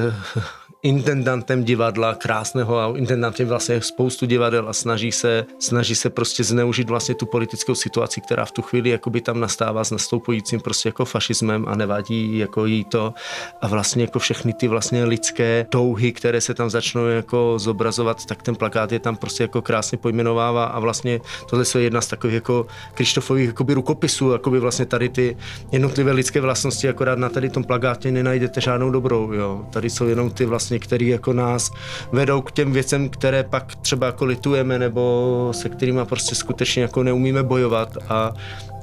intendantem 0.84 1.64
divadla, 1.64 2.16
krásného 2.16 2.80
a 2.80 2.94
intendantem 2.98 3.48
vlastně 3.48 3.82
spoustu 3.82 4.26
divadel 4.26 4.70
a 4.70 4.74
snaží 4.74 5.12
se, 5.12 5.46
snaží 5.60 5.96
se 5.96 6.10
prostě 6.10 6.44
zneužít 6.44 6.90
vlastně 6.90 7.16
tu 7.16 7.26
politickou 7.26 7.76
situaci, 7.76 8.22
která 8.22 8.46
v 8.46 8.52
tu 8.52 8.62
chvíli 8.62 8.90
jakoby 8.90 9.22
tam 9.22 9.40
nastává 9.40 9.84
s 9.84 9.92
nastoupujícím 9.92 10.60
prostě 10.60 10.90
jako 10.90 11.06
fašismem 11.06 11.66
a 11.68 11.76
nevadí 11.76 12.38
jako 12.38 12.66
jí 12.66 12.84
to 12.84 13.14
a 13.62 13.68
vlastně 13.68 14.04
jako 14.04 14.20
všechny 14.20 14.54
ty 14.54 14.68
vlastně 14.68 15.04
lidské 15.04 15.66
touhy, 15.70 16.12
které 16.12 16.42
se 16.42 16.54
tam 16.54 16.70
začnou 16.70 17.06
jako 17.06 17.54
zobrazovat, 17.60 18.26
tak 18.26 18.44
ten 18.44 18.56
plakát 18.56 18.92
je 18.92 19.00
tam 19.00 19.16
prostě 19.16 19.44
jako 19.44 19.62
krásně 19.62 19.98
pojmenovává 19.98 20.66
a 20.66 20.80
vlastně 20.80 21.22
tohle 21.50 21.66
je 21.76 21.82
jedna 21.82 22.02
z 22.02 22.08
takových 22.08 22.34
jako 22.34 22.68
Krištofových 22.94 23.48
jakoby 23.48 23.74
rukopisů, 23.74 24.32
jakoby 24.32 24.60
vlastně 24.60 24.86
tady 24.86 25.10
ty 25.10 25.38
jednotlivé 25.72 26.12
lidské 26.12 26.42
vlastnosti, 26.42 26.90
akorát 26.90 27.20
na 27.20 27.30
tady 27.30 27.50
tom 27.50 27.64
plakátě 27.64 28.12
nenajdete 28.12 28.62
žádnou 28.62 28.92
dobrou, 28.92 29.32
jo. 29.32 29.66
Tady 29.70 29.90
jsou 29.90 30.08
jenom 30.08 30.32
ty 30.32 30.46
vlastně, 30.46 30.75
které 30.80 31.06
jako 31.06 31.34
nás 31.34 31.72
vedou 32.12 32.42
k 32.42 32.52
těm 32.52 32.72
věcem, 32.72 33.10
které 33.10 33.44
pak 33.44 33.76
třeba 33.76 34.08
jako 34.08 34.26
litujeme 34.26 34.80
nebo 34.80 35.50
se 35.52 35.70
kterými 35.70 36.06
prostě 36.06 36.36
skutečně 36.36 36.82
jako 36.82 37.04
neumíme 37.04 37.44
bojovat 37.44 37.98
a 38.10 38.34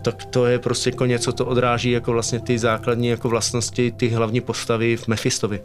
tak 0.02 0.24
to 0.24 0.46
je 0.46 0.58
prostě 0.58 0.90
jako 0.90 1.06
něco, 1.06 1.32
to 1.32 1.46
odráží 1.46 1.90
jako 1.90 2.12
vlastně 2.12 2.40
ty 2.40 2.58
základní 2.58 3.08
jako 3.08 3.28
vlastnosti, 3.28 3.92
ty 3.92 4.08
hlavní 4.08 4.40
postavy 4.40 4.96
v 4.96 5.08
Mephistovi. 5.08 5.60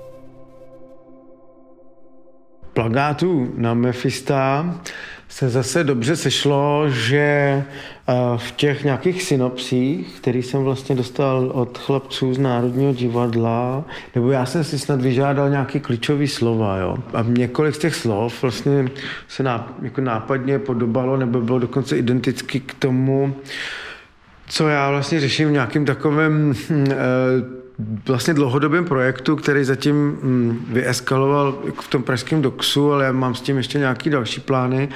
Plagátů 2.73 3.53
na 3.57 3.73
Mephista 3.73 4.65
se 5.29 5.49
zase 5.49 5.83
dobře 5.83 6.15
sešlo, 6.15 6.89
že 6.89 7.17
eh, 7.17 8.13
v 8.37 8.51
těch 8.51 8.83
nějakých 8.83 9.23
synopsích, 9.23 10.19
který 10.21 10.43
jsem 10.43 10.63
vlastně 10.63 10.95
dostal 10.95 11.51
od 11.53 11.77
chlapců 11.77 12.33
z 12.33 12.37
Národního 12.37 12.93
divadla, 12.93 13.85
nebo 14.15 14.31
já 14.31 14.45
jsem 14.45 14.63
si 14.63 14.79
snad 14.79 15.01
vyžádal 15.01 15.49
nějaký 15.49 15.79
klíčový 15.79 16.27
slova, 16.27 16.77
jo. 16.77 16.97
A 17.13 17.25
několik 17.27 17.75
z 17.75 17.77
těch 17.77 17.95
slov 17.95 18.41
vlastně 18.41 18.89
se 19.27 19.43
jako 19.81 20.01
nápadně 20.01 20.59
podobalo, 20.59 21.17
nebo 21.17 21.41
bylo 21.41 21.59
dokonce 21.59 21.97
identicky 21.97 22.59
k 22.59 22.73
tomu, 22.73 23.35
co 24.47 24.67
já 24.67 24.89
vlastně 24.91 25.19
řeším 25.19 25.49
v 25.49 25.51
nějakým 25.51 25.85
takovém 25.85 26.53
e, 26.71 26.95
vlastně 28.07 28.33
dlouhodobém 28.33 28.85
projektu, 28.85 29.35
který 29.35 29.63
zatím 29.63 29.95
mm, 29.95 30.65
vyeskaloval 30.69 31.59
v 31.81 31.87
tom 31.87 32.03
pražském 32.03 32.41
doxu, 32.41 32.93
ale 32.93 33.05
já 33.05 33.11
mám 33.11 33.35
s 33.35 33.41
tím 33.41 33.57
ještě 33.57 33.79
nějaký 33.79 34.09
další 34.09 34.41
plány. 34.41 34.89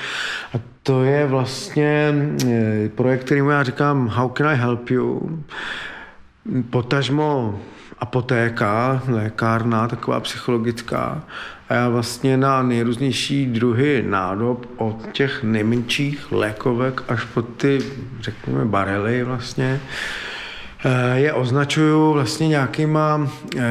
A 0.53 0.59
to 0.83 1.03
je 1.03 1.27
vlastně 1.27 2.13
eh, 2.47 2.89
projekt, 2.95 3.23
kterým 3.23 3.49
já 3.49 3.63
říkám 3.63 4.07
How 4.07 4.29
can 4.29 4.47
I 4.47 4.55
help 4.55 4.89
you? 4.89 5.39
Potažmo 6.69 7.59
apotéka, 8.01 9.01
lékárna, 9.07 9.87
taková 9.87 10.19
psychologická. 10.19 11.23
A 11.69 11.73
já 11.73 11.89
vlastně 11.89 12.37
na 12.37 12.63
nejrůznější 12.63 13.45
druhy 13.45 14.03
nádob 14.07 14.65
od 14.77 15.11
těch 15.11 15.43
nejmenších 15.43 16.31
lékovek 16.31 17.03
až 17.07 17.23
po 17.25 17.41
ty, 17.41 17.79
řekněme, 18.21 18.65
barely 18.65 19.23
vlastně, 19.23 19.79
Eh, 20.83 21.19
je 21.19 21.33
označuju 21.33 22.13
vlastně 22.13 22.47
nějakýma 22.47 23.27
eh, 23.57 23.61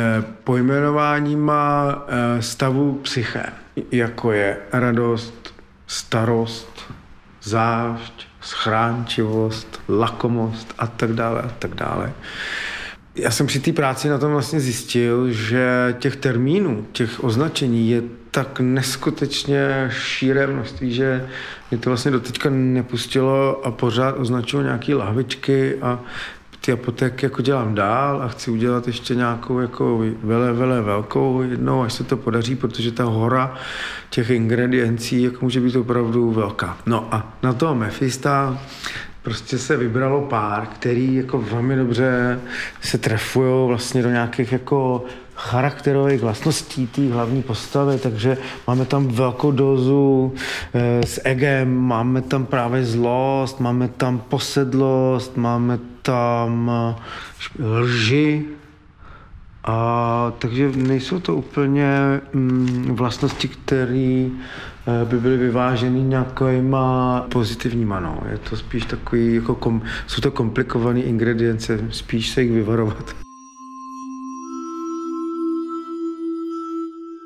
pojmenováníma 0.44 1.94
eh, 2.08 2.42
stavu 2.42 2.94
psyché, 2.94 3.46
jako 3.90 4.32
je 4.32 4.56
radost, 4.72 5.54
starost, 5.86 6.92
zášť, 7.42 8.26
schránčivost, 8.40 9.80
lakomost 9.88 10.74
a 10.78 10.86
tak 10.86 11.12
dále 11.12 11.42
a 11.42 11.48
tak 11.58 11.74
dále. 11.74 12.12
Já 13.14 13.30
jsem 13.30 13.46
při 13.46 13.60
té 13.60 13.72
práci 13.72 14.08
na 14.08 14.18
tom 14.18 14.32
vlastně 14.32 14.60
zjistil, 14.60 15.32
že 15.32 15.96
těch 15.98 16.16
termínů, 16.16 16.86
těch 16.92 17.24
označení 17.24 17.90
je 17.90 18.02
tak 18.30 18.60
neskutečně 18.60 19.88
šíré 19.92 20.46
množství, 20.46 20.92
že 20.94 21.28
mě 21.70 21.78
to 21.78 21.90
vlastně 21.90 22.10
doteďka 22.10 22.50
nepustilo 22.50 23.66
a 23.66 23.70
pořád 23.70 24.18
označuju 24.18 24.62
nějaké 24.62 24.94
lahvičky 24.94 25.76
a 25.82 26.00
ty 26.60 26.72
apotéky 26.72 27.26
jako 27.26 27.42
dělám 27.42 27.74
dál 27.74 28.22
a 28.22 28.28
chci 28.28 28.50
udělat 28.50 28.86
ještě 28.86 29.14
nějakou 29.14 29.58
jako 29.58 30.04
vele, 30.22 30.52
vele 30.52 30.80
velkou 30.82 31.42
jednou, 31.42 31.82
až 31.82 31.92
se 31.92 32.04
to 32.04 32.16
podaří, 32.16 32.56
protože 32.56 32.92
ta 32.92 33.04
hora 33.04 33.54
těch 34.10 34.30
ingrediencí 34.30 35.22
jako 35.22 35.38
může 35.42 35.60
být 35.60 35.76
opravdu 35.76 36.30
velká. 36.30 36.76
No 36.86 37.08
a 37.10 37.32
na 37.42 37.52
toho 37.52 37.74
Mefista 37.74 38.58
prostě 39.30 39.58
se 39.58 39.76
vybralo 39.76 40.20
pár, 40.20 40.66
který 40.66 41.14
jako 41.14 41.38
velmi 41.38 41.76
dobře 41.76 42.40
se 42.80 42.98
trefují 42.98 43.68
vlastně 43.68 44.02
do 44.02 44.10
nějakých 44.10 44.52
jako 44.52 45.04
charakterových 45.34 46.20
vlastností 46.20 46.86
té 46.86 47.12
hlavní 47.12 47.42
postavy, 47.42 47.98
takže 47.98 48.38
máme 48.66 48.84
tam 48.84 49.08
velkou 49.08 49.50
dozu 49.50 50.34
e, 50.74 51.06
s 51.06 51.20
egem, 51.24 51.76
máme 51.76 52.22
tam 52.22 52.46
právě 52.46 52.84
zlost, 52.84 53.60
máme 53.60 53.88
tam 53.88 54.18
posedlost, 54.18 55.36
máme 55.36 55.78
tam 56.02 56.70
eh, 56.70 57.64
lži, 57.64 58.44
a 59.64 60.32
takže 60.38 60.72
nejsou 60.76 61.20
to 61.20 61.34
úplně 61.34 62.20
mm, 62.32 62.94
vlastnosti, 62.94 63.48
které 63.48 64.26
by 65.04 65.20
byly 65.20 65.36
vyváženy 65.36 66.02
nějakýma 66.02 67.20
pozitivníma. 67.32 68.00
No. 68.00 68.22
Je 68.30 68.38
to 68.38 68.56
spíš 68.56 68.84
takový, 68.84 69.34
jako 69.34 69.54
kom, 69.54 69.82
jsou 70.06 70.20
to 70.20 70.30
komplikované 70.30 71.00
ingredience, 71.00 71.78
spíš 71.90 72.30
se 72.30 72.42
jich 72.42 72.52
vyvarovat. 72.52 73.14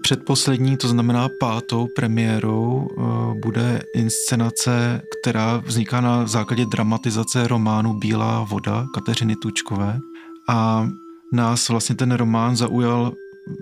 Předposlední, 0.05 0.77
to 0.77 0.89
znamená 0.89 1.29
pátou 1.41 1.89
premiérou, 1.97 2.89
eh, 2.91 3.41
bude 3.43 3.83
inscenace, 3.95 5.03
která 5.21 5.57
vzniká 5.57 6.01
na 6.01 6.27
základě 6.27 6.67
dramatizace 6.67 7.49
románu 7.49 7.93
Bílá 7.93 8.43
voda 8.51 8.87
Kateřiny 8.95 9.37
Tučkové. 9.37 9.99
A 10.49 10.89
nás 11.33 11.69
vlastně 11.69 11.97
ten 11.97 12.13
román 12.13 12.57
zaujal 12.57 13.13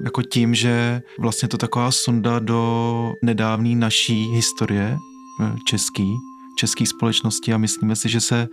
jako 0.05 0.23
tím, 0.23 0.55
že 0.55 1.03
vlastně 1.19 1.49
to 1.49 1.59
taková 1.59 1.91
sonda 1.91 2.39
do 2.39 3.15
nedávné 3.23 3.77
naší 3.77 4.25
historie 4.25 4.99
eh, 5.41 5.55
český, 5.67 6.17
české 6.57 6.87
společnosti 6.87 7.53
a 7.53 7.59
myslíme 7.59 7.97
si, 7.97 8.09
že 8.09 8.21
se 8.21 8.49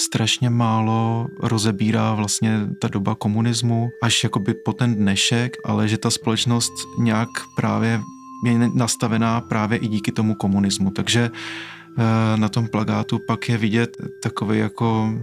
strašně 0.00 0.50
málo 0.50 1.26
rozebírá 1.40 2.14
vlastně 2.14 2.60
ta 2.80 2.88
doba 2.88 3.14
komunismu 3.14 3.88
až 4.02 4.24
jakoby 4.24 4.54
po 4.54 4.72
ten 4.72 4.94
dnešek, 4.94 5.56
ale 5.64 5.88
že 5.88 5.98
ta 5.98 6.10
společnost 6.10 6.72
nějak 6.98 7.28
právě 7.56 8.00
je 8.44 8.58
nastavená 8.74 9.40
právě 9.40 9.78
i 9.78 9.88
díky 9.88 10.12
tomu 10.12 10.34
komunismu. 10.34 10.90
Takže 10.90 11.30
eh, 11.30 12.36
na 12.36 12.48
tom 12.48 12.68
plagátu 12.68 13.18
pak 13.26 13.48
je 13.48 13.58
vidět 13.58 13.96
takový 14.22 14.58
jako 14.58 15.14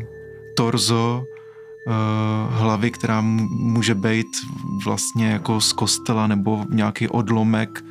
torzo 0.58 1.24
hlavy, 2.50 2.92
která 2.92 3.22
může 3.22 3.96
být 3.96 4.28
vlastně 4.86 5.28
jako 5.28 5.62
z 5.62 5.74
kostela 5.74 6.28
nebo 6.28 6.66
nějaký 6.70 7.08
odlomek 7.08 7.84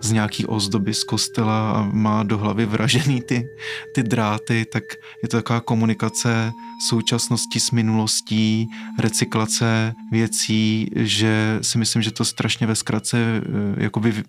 z 0.00 0.12
nějaký 0.12 0.46
ozdoby 0.46 0.94
z 0.94 1.04
kostela 1.04 1.70
a 1.72 1.90
má 1.92 2.22
do 2.22 2.38
hlavy 2.38 2.66
vražený 2.66 3.22
ty, 3.22 3.48
ty 3.94 4.02
dráty, 4.02 4.66
tak 4.72 4.82
je 5.22 5.28
to 5.28 5.36
taková 5.36 5.60
komunikace 5.60 6.52
současnosti 6.88 7.60
s 7.60 7.70
minulostí, 7.70 8.68
recyklace 8.98 9.94
věcí, 10.12 10.90
že 10.94 11.58
si 11.62 11.78
myslím, 11.78 12.02
že 12.02 12.10
to 12.10 12.24
strašně 12.24 12.66
ve 12.66 12.74
zkratce 12.74 13.18
eh, 13.18 13.82
jakoby 13.82 14.24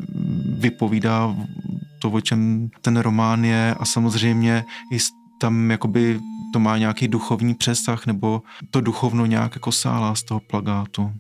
vypovídá 0.60 1.36
to, 2.02 2.10
o 2.10 2.22
čem 2.22 2.70
ten 2.82 2.98
román 2.98 3.46
je 3.46 3.76
a 3.80 3.86
samozřejmě 3.86 4.66
i 4.92 4.98
tam 5.40 5.72
jakoby 5.72 6.20
to 6.54 6.60
má 6.60 6.78
nějaký 6.78 7.08
duchovní 7.08 7.54
přesah 7.54 8.06
nebo 8.06 8.42
to 8.72 8.82
duchovno 8.82 9.26
nějak 9.26 9.56
jako 9.56 9.72
sálá 9.72 10.16
z 10.16 10.24
toho 10.24 10.40
plagátu. 10.40 11.12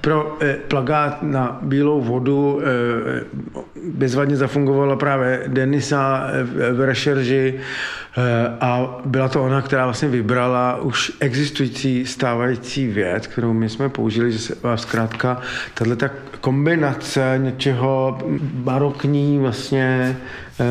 Pro 0.00 0.38
eh, 0.40 0.58
plagát 0.68 1.22
na 1.22 1.58
bílou 1.62 2.00
vodu 2.00 2.60
eh, 2.62 3.24
bezvadně 3.84 4.36
zafungovala 4.36 4.96
právě 4.96 5.44
Denisa 5.46 6.26
eh, 6.26 6.72
v 6.72 6.86
rešerži 6.86 7.54
eh, 7.54 8.22
a 8.60 9.00
byla 9.04 9.28
to 9.28 9.44
ona, 9.44 9.62
která 9.62 9.84
vlastně 9.84 10.08
vybrala 10.08 10.76
už 10.76 11.12
existující 11.20 12.06
stávající 12.06 12.86
věc, 12.86 13.26
kterou 13.26 13.52
my 13.52 13.68
jsme 13.68 13.88
použili, 13.88 14.32
že 14.32 14.38
se 14.38 14.54
zkrátka 14.74 15.40
tahle 15.74 15.96
ta 15.96 16.10
kombinace 16.40 17.34
něčeho 17.42 18.18
barokní 18.42 19.38
vlastně 19.38 20.16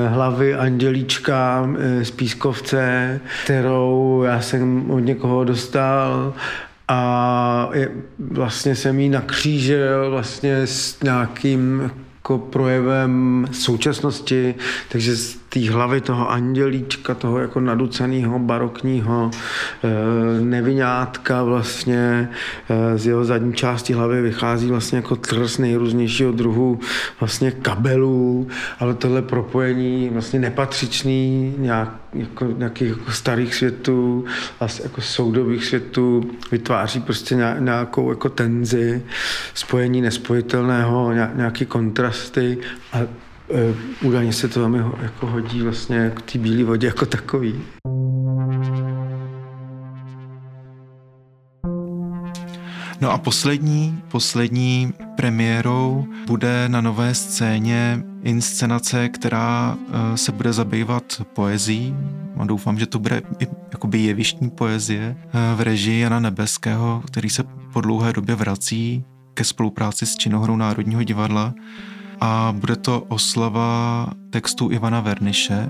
hlavy 0.08 0.56
andělíčka 0.56 1.70
eh, 1.80 2.06
z 2.06 2.12
pískovce, 2.12 3.20
kterou 3.44 4.24
já 4.26 4.42
jsem 4.42 4.92
od 4.92 5.00
někoho 5.00 5.44
dostal 5.44 6.34
a 6.88 7.70
je, 7.74 7.92
vlastně 8.20 8.76
jsem 8.76 9.00
jí 9.00 9.10
nakřížil 9.10 10.10
vlastně 10.10 10.62
s 10.68 11.04
nějakým 11.04 11.92
jako 12.16 12.38
projevem 12.38 13.48
současnosti, 13.52 14.56
takže 14.90 15.16
té 15.54 15.70
hlavy 15.70 16.02
toho 16.02 16.32
andělíčka, 16.32 17.16
toho 17.16 17.40
jako 17.40 17.60
naduceného 17.60 18.40
barokního 18.40 19.32
e, 19.84 20.42
nevinátka 20.42 21.44
vlastně 21.44 22.30
e, 22.70 22.98
z 22.98 23.08
jeho 23.08 23.26
zadní 23.26 23.54
části 23.54 23.94
hlavy 23.94 24.22
vychází 24.22 24.68
vlastně 24.68 24.96
jako 24.96 25.16
trs 25.16 25.58
nejrůznějšího 25.58 26.32
druhu 26.32 26.80
vlastně 27.20 27.52
kabelů, 27.52 28.48
ale 28.80 28.94
tohle 28.94 29.22
propojení 29.22 30.10
vlastně 30.10 30.40
nepatřičný 30.40 31.54
nějak, 31.58 31.90
jako, 32.14 32.46
nějakých 32.58 32.90
jako 32.90 33.12
starých 33.12 33.56
světů 33.56 34.26
a 34.60 34.68
jako 34.84 35.02
soudobých 35.02 35.66
světů 35.66 36.32
vytváří 36.52 37.00
prostě 37.00 37.36
nějakou 37.60 38.10
jako 38.10 38.30
tenzi, 38.30 39.04
spojení 39.54 40.02
nespojitelného, 40.02 41.14
nějaký 41.36 41.66
kontrasty 41.66 42.58
a 42.94 43.00
údajně 44.04 44.34
se 44.34 44.48
to 44.48 44.60
velmi 44.60 44.78
jako 45.02 45.28
hodí 45.28 45.62
vlastně 45.62 46.12
k 46.16 46.22
té 46.22 46.40
bílé 46.40 46.64
vodě 46.64 46.88
jako 46.88 47.06
takový. 47.06 47.56
No 53.02 53.12
a 53.12 53.18
poslední, 53.18 54.02
poslední 54.12 54.94
premiérou 55.16 56.08
bude 56.28 56.70
na 56.70 56.82
nové 56.82 57.16
scéně 57.16 58.04
inscenace, 58.24 59.10
která 59.10 59.78
e, 60.14 60.18
se 60.18 60.32
bude 60.32 60.54
zabývat 60.54 61.04
poezí. 61.34 61.96
A 62.38 62.46
doufám, 62.46 62.80
že 62.80 62.86
to 62.86 63.00
bude 63.00 63.22
i 63.40 63.48
jakoby 63.72 64.00
jevištní 64.00 64.50
poezie 64.50 65.02
e, 65.02 65.56
v 65.56 65.62
režii 65.62 66.00
Jana 66.00 66.20
Nebeského, 66.20 67.04
který 67.08 67.30
se 67.30 67.44
po 67.74 67.82
dlouhé 67.82 68.14
době 68.14 68.36
vrací 68.36 69.04
ke 69.34 69.44
spolupráci 69.44 70.06
s 70.06 70.16
Činohrou 70.16 70.56
Národního 70.56 71.04
divadla 71.04 71.54
a 72.22 72.54
bude 72.58 72.76
to 72.76 73.02
oslava 73.02 74.08
textu 74.30 74.72
Ivana 74.72 75.00
Verniše 75.00 75.70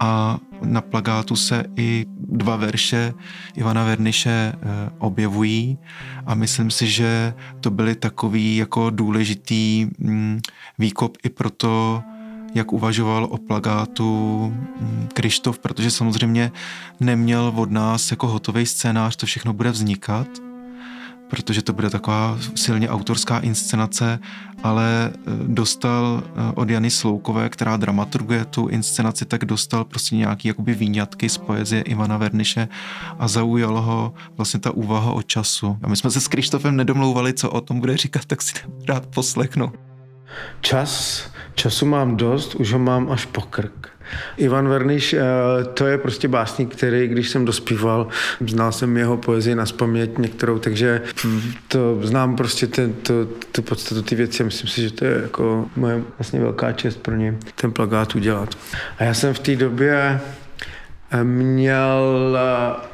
a 0.00 0.38
na 0.64 0.80
plagátu 0.80 1.36
se 1.36 1.64
i 1.76 2.06
dva 2.08 2.56
verše 2.56 3.14
Ivana 3.54 3.84
Verniše 3.84 4.30
eh, 4.30 4.56
objevují. 4.98 5.78
A 6.26 6.34
myslím 6.34 6.70
si, 6.70 6.86
že 6.86 7.34
to 7.60 7.70
byly 7.70 7.94
takový 7.94 8.56
jako 8.56 8.90
důležitý 8.90 9.86
mm, 9.98 10.40
výkop 10.78 11.18
i 11.24 11.28
pro 11.28 11.50
to, 11.50 12.02
jak 12.54 12.72
uvažoval 12.72 13.24
o 13.24 13.38
plagátu 13.38 14.38
mm, 14.80 15.08
Krištof, 15.14 15.58
protože 15.58 15.90
samozřejmě 15.90 16.52
neměl 17.00 17.52
od 17.56 17.70
nás 17.70 18.10
jako 18.10 18.26
hotový 18.26 18.66
scénář, 18.66 19.16
to 19.16 19.26
všechno 19.26 19.52
bude 19.52 19.70
vznikat, 19.70 20.28
protože 21.30 21.62
to 21.62 21.72
bude 21.72 21.90
taková 21.90 22.38
silně 22.54 22.88
autorská 22.88 23.38
inscenace, 23.38 24.18
ale 24.62 25.10
eh, 25.14 25.20
dostal 25.46 26.22
eh, 26.24 26.52
od 26.54 26.70
Jany 26.70 26.90
Sloukové, 26.90 27.48
která 27.48 27.76
dramaturguje 27.76 28.44
tu 28.44 28.68
inscenaci, 28.68 29.24
tak 29.24 29.44
dostal 29.44 29.84
prostě 29.84 30.16
nějaký 30.16 30.48
jakoby 30.48 30.74
výňatky 30.74 31.28
z 31.28 31.38
poezie 31.38 31.82
Ivana 31.82 32.16
Verniše 32.16 32.68
a 33.18 33.28
zaujalo 33.28 33.82
ho 33.82 34.14
vlastně 34.36 34.60
ta 34.60 34.70
úvaha 34.70 35.12
o 35.12 35.22
času. 35.22 35.78
A 35.82 35.88
my 35.88 35.96
jsme 35.96 36.10
se 36.10 36.20
s 36.20 36.28
Krištofem 36.28 36.76
nedomlouvali, 36.76 37.32
co 37.32 37.50
o 37.50 37.60
tom 37.60 37.80
bude 37.80 37.96
říkat, 37.96 38.24
tak 38.24 38.42
si 38.42 38.52
rád 38.88 39.06
poslechnu. 39.06 39.72
Čas, 40.60 41.22
času 41.54 41.86
mám 41.86 42.16
dost, 42.16 42.54
už 42.54 42.72
ho 42.72 42.78
mám 42.78 43.10
až 43.10 43.24
po 43.24 43.40
krk. 43.40 43.99
Ivan 44.36 44.68
Verniš, 44.68 45.12
eh, 45.12 45.20
to 45.74 45.86
je 45.86 45.98
prostě 45.98 46.28
básník, 46.28 46.76
který, 46.76 47.08
když 47.08 47.30
jsem 47.30 47.44
dospíval, 47.44 48.08
znal 48.46 48.72
jsem 48.72 48.96
jeho 48.96 49.16
poezii 49.16 49.54
na 49.54 49.66
spaměť 49.66 50.18
některou, 50.18 50.58
takže 50.58 51.02
to 51.68 51.98
znám 52.02 52.36
prostě 52.36 52.66
ten, 52.66 52.92
to, 52.92 53.26
tu 53.52 53.62
podstatu 53.62 54.02
ty 54.02 54.14
věci. 54.14 54.44
Myslím 54.44 54.70
si, 54.70 54.82
že 54.82 54.92
to 54.92 55.04
je 55.04 55.20
jako 55.22 55.66
moje 55.76 56.02
vlastně 56.18 56.40
velká 56.40 56.72
čest 56.72 57.02
pro 57.02 57.16
ně 57.16 57.36
ten 57.54 57.72
plagát 57.72 58.14
udělat. 58.14 58.54
A 58.98 59.04
já 59.04 59.14
jsem 59.14 59.34
v 59.34 59.38
té 59.38 59.56
době 59.56 60.20
eh, 61.10 61.24
měl 61.24 62.38
eh, 62.38 62.86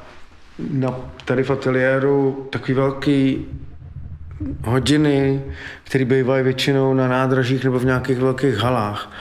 no, 0.58 1.04
tady 1.24 1.42
v 1.42 1.50
ateliéru 1.50 2.48
takový 2.50 2.74
velký 2.74 3.46
hodiny, 4.64 5.42
které 5.84 6.04
bývají 6.04 6.44
většinou 6.44 6.94
na 6.94 7.08
nádražích 7.08 7.64
nebo 7.64 7.78
v 7.78 7.84
nějakých 7.84 8.18
velkých 8.18 8.56
halách. 8.56 9.12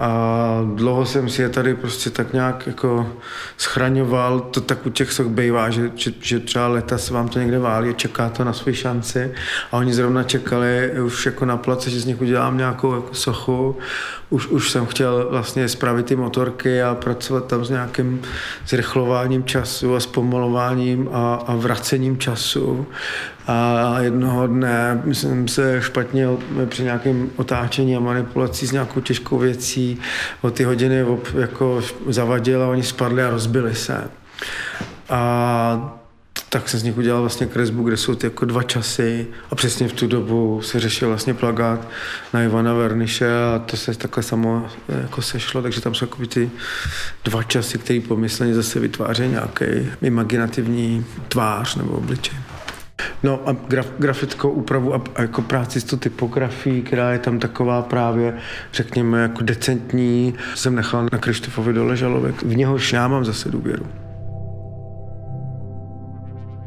A 0.00 0.60
dlouho 0.74 1.06
jsem 1.06 1.28
si 1.28 1.42
je 1.42 1.48
tady 1.48 1.74
prostě 1.74 2.10
tak 2.10 2.32
nějak 2.32 2.66
jako 2.66 3.12
schraňoval. 3.58 4.40
To 4.40 4.60
tak 4.60 4.86
u 4.86 4.90
těch 4.90 5.12
soch 5.12 5.26
bývá, 5.26 5.70
že, 5.70 5.90
že, 5.94 6.12
že 6.20 6.38
třeba 6.38 6.68
leta 6.68 6.98
se 6.98 7.14
vám 7.14 7.28
to 7.28 7.38
někde 7.38 7.58
válí, 7.58 7.94
čeká 7.94 8.28
to 8.28 8.44
na 8.44 8.52
své 8.52 8.74
šanci. 8.74 9.32
A 9.72 9.76
oni 9.76 9.94
zrovna 9.94 10.22
čekali 10.22 10.90
už 11.04 11.26
jako 11.26 11.44
na 11.44 11.56
place, 11.56 11.90
že 11.90 12.00
z 12.00 12.04
nich 12.04 12.20
udělám 12.20 12.58
nějakou 12.58 12.94
jako 12.94 13.14
sochu. 13.14 13.78
Už, 14.30 14.46
už 14.46 14.70
jsem 14.70 14.86
chtěl 14.86 15.28
vlastně 15.30 15.68
spravit 15.68 16.06
ty 16.06 16.16
motorky 16.16 16.82
a 16.82 16.94
pracovat 16.94 17.46
tam 17.46 17.64
s 17.64 17.70
nějakým 17.70 18.22
zrychlováním 18.66 19.44
času 19.44 19.96
a 19.96 20.00
zpomalováním 20.00 21.08
a, 21.12 21.34
a 21.34 21.56
vracením 21.56 22.18
času. 22.18 22.86
A 23.46 23.96
jednoho 24.00 24.46
dne 24.46 25.02
jsem 25.12 25.48
se 25.48 25.82
špatně 25.82 26.28
při 26.66 26.82
nějakém 26.82 27.30
otáčení 27.36 27.96
a 27.96 28.00
manipulací 28.00 28.66
s 28.66 28.72
nějakou 28.72 29.00
těžkou 29.00 29.38
věcí 29.38 30.00
o 30.42 30.50
ty 30.50 30.64
hodiny 30.64 31.04
jako 31.38 31.82
zavadil 32.08 32.62
a 32.62 32.68
oni 32.68 32.82
spadli 32.82 33.22
a 33.22 33.30
rozbili 33.30 33.74
se. 33.74 34.10
A 35.08 35.99
tak 36.52 36.68
jsem 36.68 36.80
z 36.80 36.82
nich 36.82 36.98
udělal 36.98 37.20
vlastně 37.20 37.46
kresbu, 37.46 37.82
kde 37.82 37.96
jsou 37.96 38.14
ty 38.14 38.26
jako 38.26 38.44
dva 38.44 38.62
časy 38.62 39.26
a 39.50 39.54
přesně 39.54 39.88
v 39.88 39.92
tu 39.92 40.06
dobu 40.06 40.62
se 40.62 40.80
řešil 40.80 41.08
vlastně 41.08 41.34
plagát 41.34 41.88
na 42.34 42.42
Ivana 42.42 42.74
Verniše 42.74 43.28
a 43.54 43.58
to 43.58 43.76
se 43.76 43.94
takhle 43.94 44.22
samo 44.22 44.66
jako 44.88 45.22
sešlo, 45.22 45.62
takže 45.62 45.80
tam 45.80 45.94
jsou 45.94 46.04
jako 46.04 46.26
ty 46.26 46.50
dva 47.24 47.42
časy, 47.42 47.78
které 47.78 48.00
pomyslně 48.00 48.54
zase 48.54 48.80
vytvářejí 48.80 49.30
nějaký 49.30 49.64
imaginativní 50.02 51.04
tvář 51.28 51.76
nebo 51.76 51.92
obličej. 51.92 52.38
No 53.22 53.48
a 53.48 53.56
graf, 53.68 53.86
grafickou 53.98 54.50
úpravu 54.50 54.94
a, 54.94 55.02
a 55.14 55.22
jako 55.22 55.42
práci 55.42 55.80
s 55.80 55.84
tou 55.84 55.96
typografií, 55.96 56.82
která 56.82 57.12
je 57.12 57.18
tam 57.18 57.38
taková 57.38 57.82
právě, 57.82 58.34
řekněme, 58.72 59.22
jako 59.22 59.42
decentní, 59.42 60.34
jsem 60.54 60.74
nechal 60.74 61.08
na 61.12 61.18
Krištofovi 61.18 61.72
Doležalovek. 61.72 62.42
V 62.42 62.56
něhož 62.56 62.92
já 62.92 63.08
mám 63.08 63.24
zase 63.24 63.50
důvěru. 63.50 63.86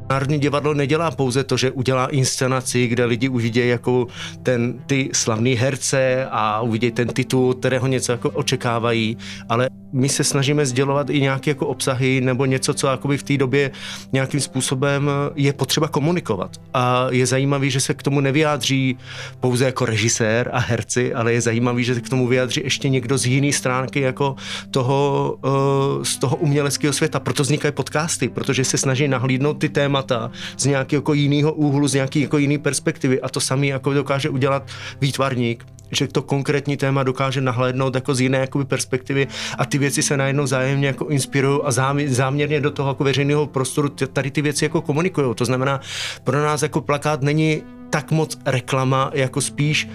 Národní 0.10 0.40
divadlo 0.40 0.74
nedělá 0.74 1.12
pouze 1.12 1.44
to, 1.44 1.58
že 1.58 1.72
udělá 1.72 2.08
inscenaci, 2.08 2.88
kde 2.88 3.06
lidi 3.06 3.30
uvidějí 3.30 3.70
jako 3.70 4.08
ten, 4.44 4.74
ty 4.86 5.10
slavný 5.14 5.54
herce 5.54 6.28
a 6.32 6.62
uvidějí 6.62 6.92
ten 6.92 7.08
titul, 7.08 7.54
kterého 7.54 7.88
něco 7.88 8.12
jako 8.12 8.30
očekávají, 8.30 9.18
ale 9.50 9.70
my 9.94 10.10
se 10.10 10.24
snažíme 10.24 10.66
sdělovat 10.66 11.10
i 11.10 11.22
nějaké 11.22 11.52
jako 11.52 11.68
obsahy 11.68 12.22
nebo 12.22 12.46
něco, 12.46 12.74
co 12.74 12.88
jakoby 12.88 13.18
v 13.18 13.24
té 13.24 13.38
době 13.38 13.72
nějakým 14.14 14.40
způsobem 14.40 15.10
je 15.36 15.54
potřeba 15.54 15.88
komunikovat. 15.88 16.58
A 16.74 17.08
je 17.10 17.26
zajímavý, 17.26 17.72
že 17.72 17.80
se 17.80 17.94
k 17.94 18.04
tomu 18.04 18.20
nevyjádří 18.20 18.98
pouze 19.40 19.66
jako 19.66 19.86
režisér 19.86 20.50
a 20.54 20.60
herci, 20.60 21.14
ale 21.14 21.34
je 21.34 21.42
zajímavý, 21.42 21.84
že 21.84 21.96
se 21.96 22.02
k 22.02 22.10
tomu 22.10 22.28
vyjádří 22.28 22.62
ještě 22.64 22.90
někdo 22.90 23.18
z 23.18 23.26
jiné 23.26 23.52
stránky 23.52 24.00
jako 24.02 24.36
toho, 24.72 25.36
uh, 25.46 26.04
z 26.04 26.18
toho 26.18 26.36
uměleckého 26.36 26.94
světa. 26.94 27.20
Proto 27.20 27.44
vznikají 27.44 27.72
podcasty, 27.72 28.30
protože 28.30 28.66
se 28.66 28.78
snaží 28.78 29.08
nahlídnout 29.08 29.54
ty 29.54 29.70
témata 29.94 30.32
z 30.58 30.66
nějakého 30.66 30.98
jako 31.02 31.14
jiného 31.14 31.54
úhlu, 31.54 31.88
z 31.88 31.94
nějaké 31.94 32.20
jako 32.20 32.38
jiné 32.38 32.58
perspektivy 32.58 33.22
a 33.22 33.30
to 33.30 33.40
samý 33.40 33.68
jako 33.68 33.94
dokáže 33.94 34.30
udělat 34.30 34.64
výtvarník 35.02 35.66
že 35.92 36.08
to 36.08 36.22
konkrétní 36.22 36.78
téma 36.78 37.04
dokáže 37.04 37.42
nahlédnout 37.42 37.96
jako 37.96 38.16
z 38.16 38.22
jiné 38.22 38.38
jakoby, 38.38 38.66
perspektivy 38.66 39.28
a 39.58 39.66
ty 39.66 39.78
věci 39.78 40.04
se 40.04 40.18
najednou 40.18 40.48
zájemně 40.48 40.88
jako 40.88 41.06
inspirují 41.06 41.60
a 41.64 41.72
záměrně 42.08 42.62
do 42.62 42.72
toho 42.72 42.90
jako 42.90 43.04
veřejného 43.04 43.48
prostoru 43.48 43.90
tady 43.90 44.32
ty 44.32 44.42
věci 44.42 44.66
jako 44.66 44.82
komunikují. 44.82 45.36
To 45.36 45.46
znamená, 45.46 45.80
pro 46.24 46.42
nás 46.42 46.62
jako 46.62 46.82
plakát 46.82 47.22
není 47.22 47.62
tak 47.90 48.12
moc 48.12 48.38
reklama, 48.46 49.12
jako 49.14 49.42
spíš 49.42 49.88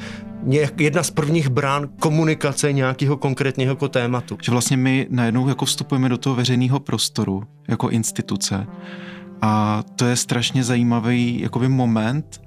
jedna 0.78 1.02
z 1.02 1.10
prvních 1.10 1.48
brán 1.48 1.88
komunikace 2.00 2.72
nějakého 2.72 3.16
konkrétního 3.16 3.70
jako 3.70 3.88
tématu. 3.88 4.38
Že 4.42 4.52
vlastně 4.52 4.76
my 4.76 5.06
najednou 5.10 5.48
jako 5.48 5.64
vstupujeme 5.64 6.08
do 6.08 6.18
toho 6.18 6.36
veřejného 6.36 6.80
prostoru 6.80 7.42
jako 7.68 7.88
instituce 7.88 8.66
a 9.42 9.82
to 9.96 10.06
je 10.06 10.16
strašně 10.16 10.64
zajímavý 10.64 11.40
jakoby 11.40 11.68
moment, 11.68 12.40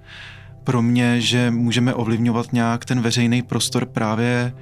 pro 0.64 0.82
mě, 0.82 1.22
že 1.22 1.52
můžeme 1.52 1.94
ovlivňovat 1.94 2.54
nějak 2.54 2.86
ten 2.86 3.02
veřejný 3.02 3.42
prostor 3.42 3.86
právě 3.86 4.54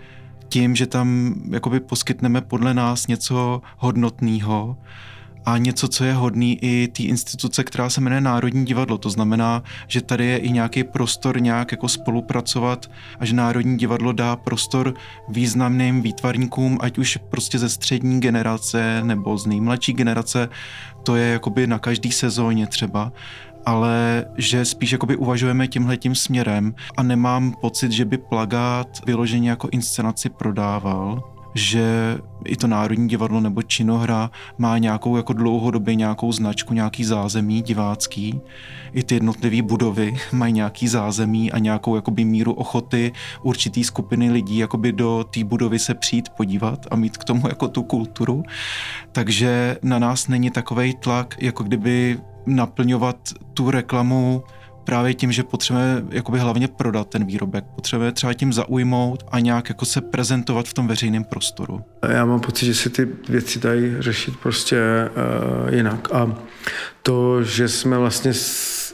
tím, 0.50 0.76
že 0.76 0.88
tam 0.88 1.36
jakoby 1.52 1.80
poskytneme 1.80 2.42
podle 2.42 2.74
nás 2.74 3.08
něco 3.08 3.62
hodnotného 3.78 4.78
a 5.50 5.58
něco, 5.58 5.88
co 5.88 6.04
je 6.04 6.14
hodný 6.14 6.60
i 6.62 6.88
té 6.88 7.04
instituce, 7.04 7.64
která 7.64 7.90
se 7.90 8.02
jmenuje 8.02 8.22
Národní 8.22 8.66
divadlo. 8.66 8.98
To 8.98 9.10
znamená, 9.10 9.64
že 9.88 10.02
tady 10.02 10.26
je 10.26 10.38
i 10.38 10.52
nějaký 10.52 10.84
prostor 10.84 11.42
nějak 11.42 11.72
jako 11.72 11.88
spolupracovat 11.88 12.92
a 13.20 13.26
že 13.26 13.36
Národní 13.36 13.78
divadlo 13.78 14.12
dá 14.12 14.36
prostor 14.36 14.94
významným 15.30 16.02
výtvarníkům, 16.02 16.78
ať 16.82 16.98
už 16.98 17.18
prostě 17.30 17.60
ze 17.60 17.70
střední 17.70 18.20
generace 18.20 19.02
nebo 19.04 19.38
z 19.38 19.46
nejmladší 19.46 19.94
generace, 19.94 20.50
to 21.04 21.16
je 21.16 21.32
jakoby 21.32 21.68
na 21.68 21.80
každý 21.80 22.12
sezóně 22.12 22.68
třeba 22.68 23.12
ale 23.66 24.26
že 24.38 24.66
spíš 24.66 24.92
jakoby 24.92 25.16
uvažujeme 25.16 25.68
tímhletím 25.68 26.16
směrem 26.16 26.76
a 26.98 27.04
nemám 27.04 27.54
pocit, 27.62 27.92
že 27.92 28.06
by 28.06 28.18
plagát 28.18 28.88
vyloženě 29.06 29.50
jako 29.50 29.70
inscenaci 29.72 30.30
prodával, 30.30 31.24
že 31.56 32.18
i 32.46 32.56
to 32.56 32.68
Národní 32.68 33.08
divadlo 33.08 33.40
nebo 33.40 33.62
činohra 33.62 34.32
má 34.58 34.78
nějakou 34.78 35.18
jako 35.18 35.34
dlouhodobě 35.34 35.96
nějakou 35.96 36.32
značku, 36.32 36.74
nějaký 36.74 37.04
zázemí 37.04 37.62
divácký. 37.62 38.42
I 38.94 39.04
ty 39.04 39.16
jednotlivé 39.16 39.62
budovy 39.62 40.18
mají 40.32 40.54
nějaký 40.54 40.88
zázemí 40.88 41.52
a 41.52 41.60
nějakou 41.60 41.96
jakoby 41.96 42.26
míru 42.26 42.54
ochoty 42.54 43.12
určitý 43.44 43.84
skupiny 43.84 44.32
lidí 44.32 44.58
jakoby 44.58 44.92
do 44.92 45.26
té 45.34 45.44
budovy 45.44 45.80
se 45.80 45.94
přijít 45.94 46.30
podívat 46.30 46.88
a 46.92 46.96
mít 46.96 47.18
k 47.18 47.24
tomu 47.24 47.48
jako 47.48 47.68
tu 47.68 47.84
kulturu. 47.84 48.44
Takže 49.12 49.78
na 49.84 50.00
nás 50.00 50.28
není 50.28 50.52
takový 50.52 50.96
tlak, 50.96 51.36
jako 51.40 51.64
kdyby 51.64 52.20
naplňovat 52.46 53.18
tu 53.54 53.72
reklamu 53.72 54.44
právě 54.90 55.14
tím, 55.14 55.32
že 55.32 55.44
potřebujeme 55.44 56.04
jakoby 56.10 56.40
hlavně 56.40 56.68
prodat 56.68 57.10
ten 57.10 57.26
výrobek. 57.26 57.64
Potřebujeme 57.76 58.12
třeba 58.12 58.34
tím 58.34 58.54
zaujmout 58.54 59.24
a 59.32 59.40
nějak 59.40 59.70
jako 59.70 59.86
se 59.86 60.02
prezentovat 60.02 60.68
v 60.68 60.74
tom 60.74 60.88
veřejném 60.88 61.24
prostoru. 61.24 61.82
Já 62.08 62.26
mám 62.26 62.40
pocit, 62.40 62.66
že 62.66 62.74
si 62.74 62.90
ty 62.90 63.08
věci 63.30 63.60
dají 63.60 63.96
řešit 64.00 64.34
prostě 64.44 64.78
uh, 65.10 65.74
jinak. 65.74 66.12
A 66.14 66.36
to, 67.04 67.44
že 67.44 67.70
jsme 67.70 67.98
vlastně 67.98 68.32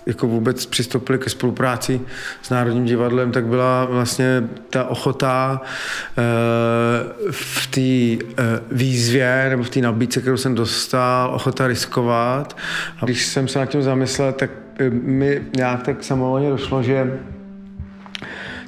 jako 0.05 0.27
vůbec 0.27 0.65
přistoupili 0.65 1.19
ke 1.19 1.29
spolupráci 1.29 2.01
s 2.41 2.49
Národním 2.49 2.85
divadlem, 2.85 3.31
tak 3.31 3.45
byla 3.45 3.85
vlastně 3.85 4.43
ta 4.69 4.83
ochota 4.83 5.61
uh, 5.61 7.31
v 7.31 7.67
té 7.67 8.25
uh, 8.25 8.43
výzvě 8.71 9.45
nebo 9.49 9.63
v 9.63 9.69
té 9.69 9.81
nabídce, 9.81 10.21
kterou 10.21 10.37
jsem 10.37 10.55
dostal, 10.55 11.35
ochota 11.35 11.67
riskovat. 11.67 12.57
A 13.01 13.05
když 13.05 13.25
jsem 13.25 13.47
se 13.47 13.59
nad 13.59 13.65
tím 13.65 13.83
zamyslel, 13.83 14.33
tak 14.33 14.64
mi 14.89 15.41
nějak 15.55 15.83
tak 15.83 16.03
samovolně 16.03 16.49
došlo, 16.49 16.83
že 16.83 17.19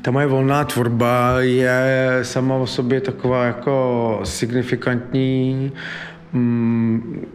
ta 0.02 0.12
moje 0.12 0.28
volná 0.28 0.64
tvorba 0.64 1.36
je 1.40 2.20
sama 2.22 2.56
o 2.56 2.68
sobě 2.68 3.02
taková 3.02 3.46
jako 3.46 4.20
signifikantní, 4.24 5.72
mm, 6.34 7.26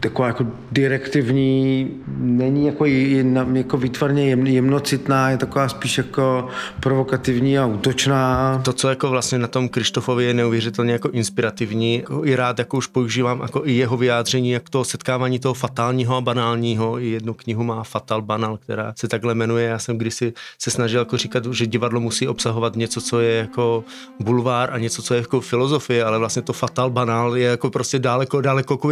taková 0.00 0.28
jako 0.28 0.46
direktivní, 0.72 1.90
není 2.18 2.66
jako, 2.66 2.84
jedna, 2.84 3.46
jako 3.52 3.76
výtvarně 3.76 4.28
jem, 4.28 4.46
jemnocitná, 4.46 5.30
je 5.30 5.36
taková 5.36 5.68
spíš 5.68 5.98
jako 5.98 6.48
provokativní 6.80 7.58
a 7.58 7.66
útočná. 7.66 8.58
To, 8.64 8.72
co 8.72 8.88
jako 8.88 9.10
vlastně 9.10 9.38
na 9.38 9.46
tom 9.46 9.68
Krištofovi 9.68 10.24
je 10.24 10.34
neuvěřitelně 10.34 10.92
jako 10.92 11.10
inspirativní, 11.10 11.96
jako 11.96 12.24
i 12.24 12.36
rád 12.36 12.58
jako 12.58 12.76
už 12.76 12.86
používám 12.86 13.40
jako 13.40 13.66
i 13.66 13.72
jeho 13.72 13.96
vyjádření, 13.96 14.50
jak 14.50 14.70
to 14.70 14.84
setkávání 14.84 15.38
toho 15.38 15.54
fatálního 15.54 16.16
a 16.16 16.20
banálního. 16.20 17.00
I 17.00 17.08
jednu 17.08 17.34
knihu 17.34 17.64
má 17.64 17.84
Fatal 17.84 18.22
Banal, 18.22 18.56
která 18.56 18.92
se 18.98 19.08
takhle 19.08 19.34
jmenuje. 19.34 19.68
Já 19.68 19.78
jsem 19.78 19.98
kdysi 19.98 20.32
se 20.58 20.70
snažil 20.70 21.00
jako 21.00 21.16
říkat, 21.16 21.44
že 21.46 21.66
divadlo 21.66 22.00
musí 22.00 22.28
obsahovat 22.28 22.76
něco, 22.76 23.00
co 23.00 23.20
je 23.20 23.34
jako 23.34 23.84
bulvár 24.20 24.70
a 24.72 24.78
něco, 24.78 25.02
co 25.02 25.14
je 25.14 25.20
jako 25.20 25.40
filozofie, 25.40 26.04
ale 26.04 26.18
vlastně 26.18 26.42
to 26.42 26.52
Fatal 26.52 26.90
Banal 26.90 27.36
je 27.36 27.46
jako 27.46 27.70
prostě 27.70 27.98
daleko, 27.98 28.40
daleko 28.40 28.74
jako 28.74 28.88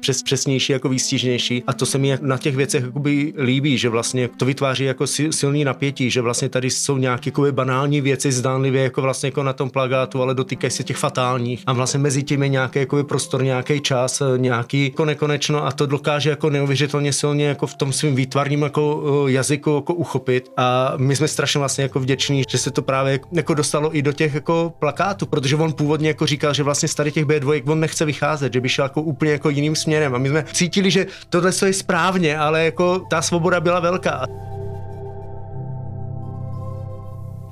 přes, 0.00 0.22
přesnější, 0.22 0.72
jako 0.72 0.88
výstižnější. 0.88 1.62
A 1.66 1.72
to 1.72 1.86
se 1.86 1.98
mi 1.98 2.18
na 2.20 2.38
těch 2.38 2.56
věcech 2.56 2.84
jakoby 2.84 3.32
líbí, 3.38 3.78
že 3.78 3.88
vlastně 3.88 4.28
to 4.28 4.44
vytváří 4.44 4.84
jako 4.84 5.06
silný 5.06 5.64
napětí, 5.64 6.10
že 6.10 6.20
vlastně 6.20 6.48
tady 6.48 6.70
jsou 6.70 6.96
nějaké 6.98 7.28
jakoby 7.28 7.52
banální 7.52 8.00
věci 8.00 8.32
zdánlivě 8.32 8.82
jako 8.82 9.02
vlastně 9.02 9.26
jako 9.26 9.42
na 9.42 9.52
tom 9.52 9.70
plagátu, 9.70 10.22
ale 10.22 10.34
dotýkají 10.34 10.70
se 10.70 10.84
těch 10.84 10.96
fatálních. 10.96 11.62
A 11.66 11.72
vlastně 11.72 12.00
mezi 12.00 12.22
tím 12.22 12.42
je 12.42 12.48
nějaký 12.48 12.78
jakoby 12.78 13.04
prostor, 13.04 13.42
nějaký 13.42 13.80
čas, 13.80 14.22
nějaký 14.36 14.84
jako 14.84 15.04
nekonečno 15.04 15.66
a 15.66 15.72
to 15.72 15.86
dokáže 15.86 16.30
jako 16.30 16.50
neuvěřitelně 16.50 17.12
silně 17.12 17.46
jako 17.46 17.66
v 17.66 17.74
tom 17.74 17.92
svým 17.92 18.14
výtvarním 18.14 18.62
jako 18.62 19.04
eh, 19.26 19.32
jazyku 19.32 19.74
jako 19.74 19.94
uchopit. 19.94 20.52
A 20.56 20.92
my 20.96 21.16
jsme 21.16 21.28
strašně 21.28 21.58
vlastně 21.58 21.82
jako 21.82 22.00
vděční, 22.00 22.42
že 22.48 22.58
se 22.58 22.70
to 22.70 22.82
právě 22.82 23.20
jako 23.32 23.54
dostalo 23.54 23.96
i 23.96 24.02
do 24.02 24.12
těch 24.12 24.34
jako 24.34 24.72
plakátů, 24.78 25.26
protože 25.26 25.56
on 25.56 25.72
původně 25.72 26.08
jako 26.08 26.26
říkal, 26.26 26.54
že 26.54 26.62
vlastně 26.62 26.88
z 26.88 26.94
tady 26.94 27.12
těch 27.12 27.26
B2 27.26 27.72
on 27.72 27.80
nechce 27.80 28.04
vycházet, 28.04 28.52
že 28.52 28.60
by 28.60 28.68
šel 28.68 28.84
jako 28.84 29.02
úplně 29.02 29.32
jako 29.32 29.50
jiným 29.50 29.76
směrem. 29.80 30.14
A 30.14 30.18
my 30.18 30.28
jsme 30.28 30.44
cítili, 30.52 30.90
že 30.90 31.06
tohle 31.28 31.50
je 31.66 31.72
správně, 31.72 32.38
ale 32.38 32.64
jako 32.64 32.98
ta 33.10 33.22
svoboda 33.22 33.60
byla 33.60 33.80
velká. 33.80 34.26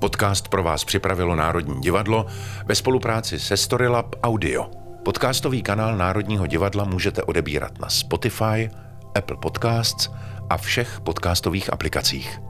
Podcast 0.01 0.49
pro 0.49 0.63
vás 0.63 0.85
připravilo 0.85 1.37
Národní 1.37 1.81
divadlo 1.81 2.27
ve 2.67 2.75
spolupráci 2.75 3.41
se 3.41 3.57
Storylab 3.57 4.17
Audio. 4.23 4.71
Podcastový 5.03 5.63
kanál 5.63 5.97
Národního 5.97 6.47
divadla 6.47 6.85
můžete 6.85 7.23
odebírat 7.23 7.79
na 7.79 7.89
Spotify, 7.89 8.71
Apple 9.15 9.37
Podcasts 9.37 10.11
a 10.51 10.57
všech 10.57 11.01
podcastových 11.01 11.73
aplikacích. 11.73 12.41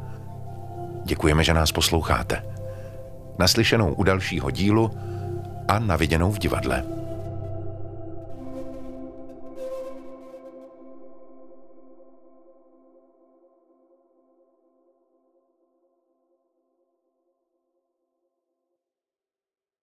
Děkujeme, 1.05 1.45
že 1.45 1.55
nás 1.55 1.73
posloucháte. 1.73 2.43
Naslyšenou 3.39 3.95
u 3.95 4.03
dalšího 4.03 4.51
dílu 4.51 4.91
a 5.69 5.79
naviděnou 5.79 6.33
v 6.33 6.39
divadle. 6.39 6.98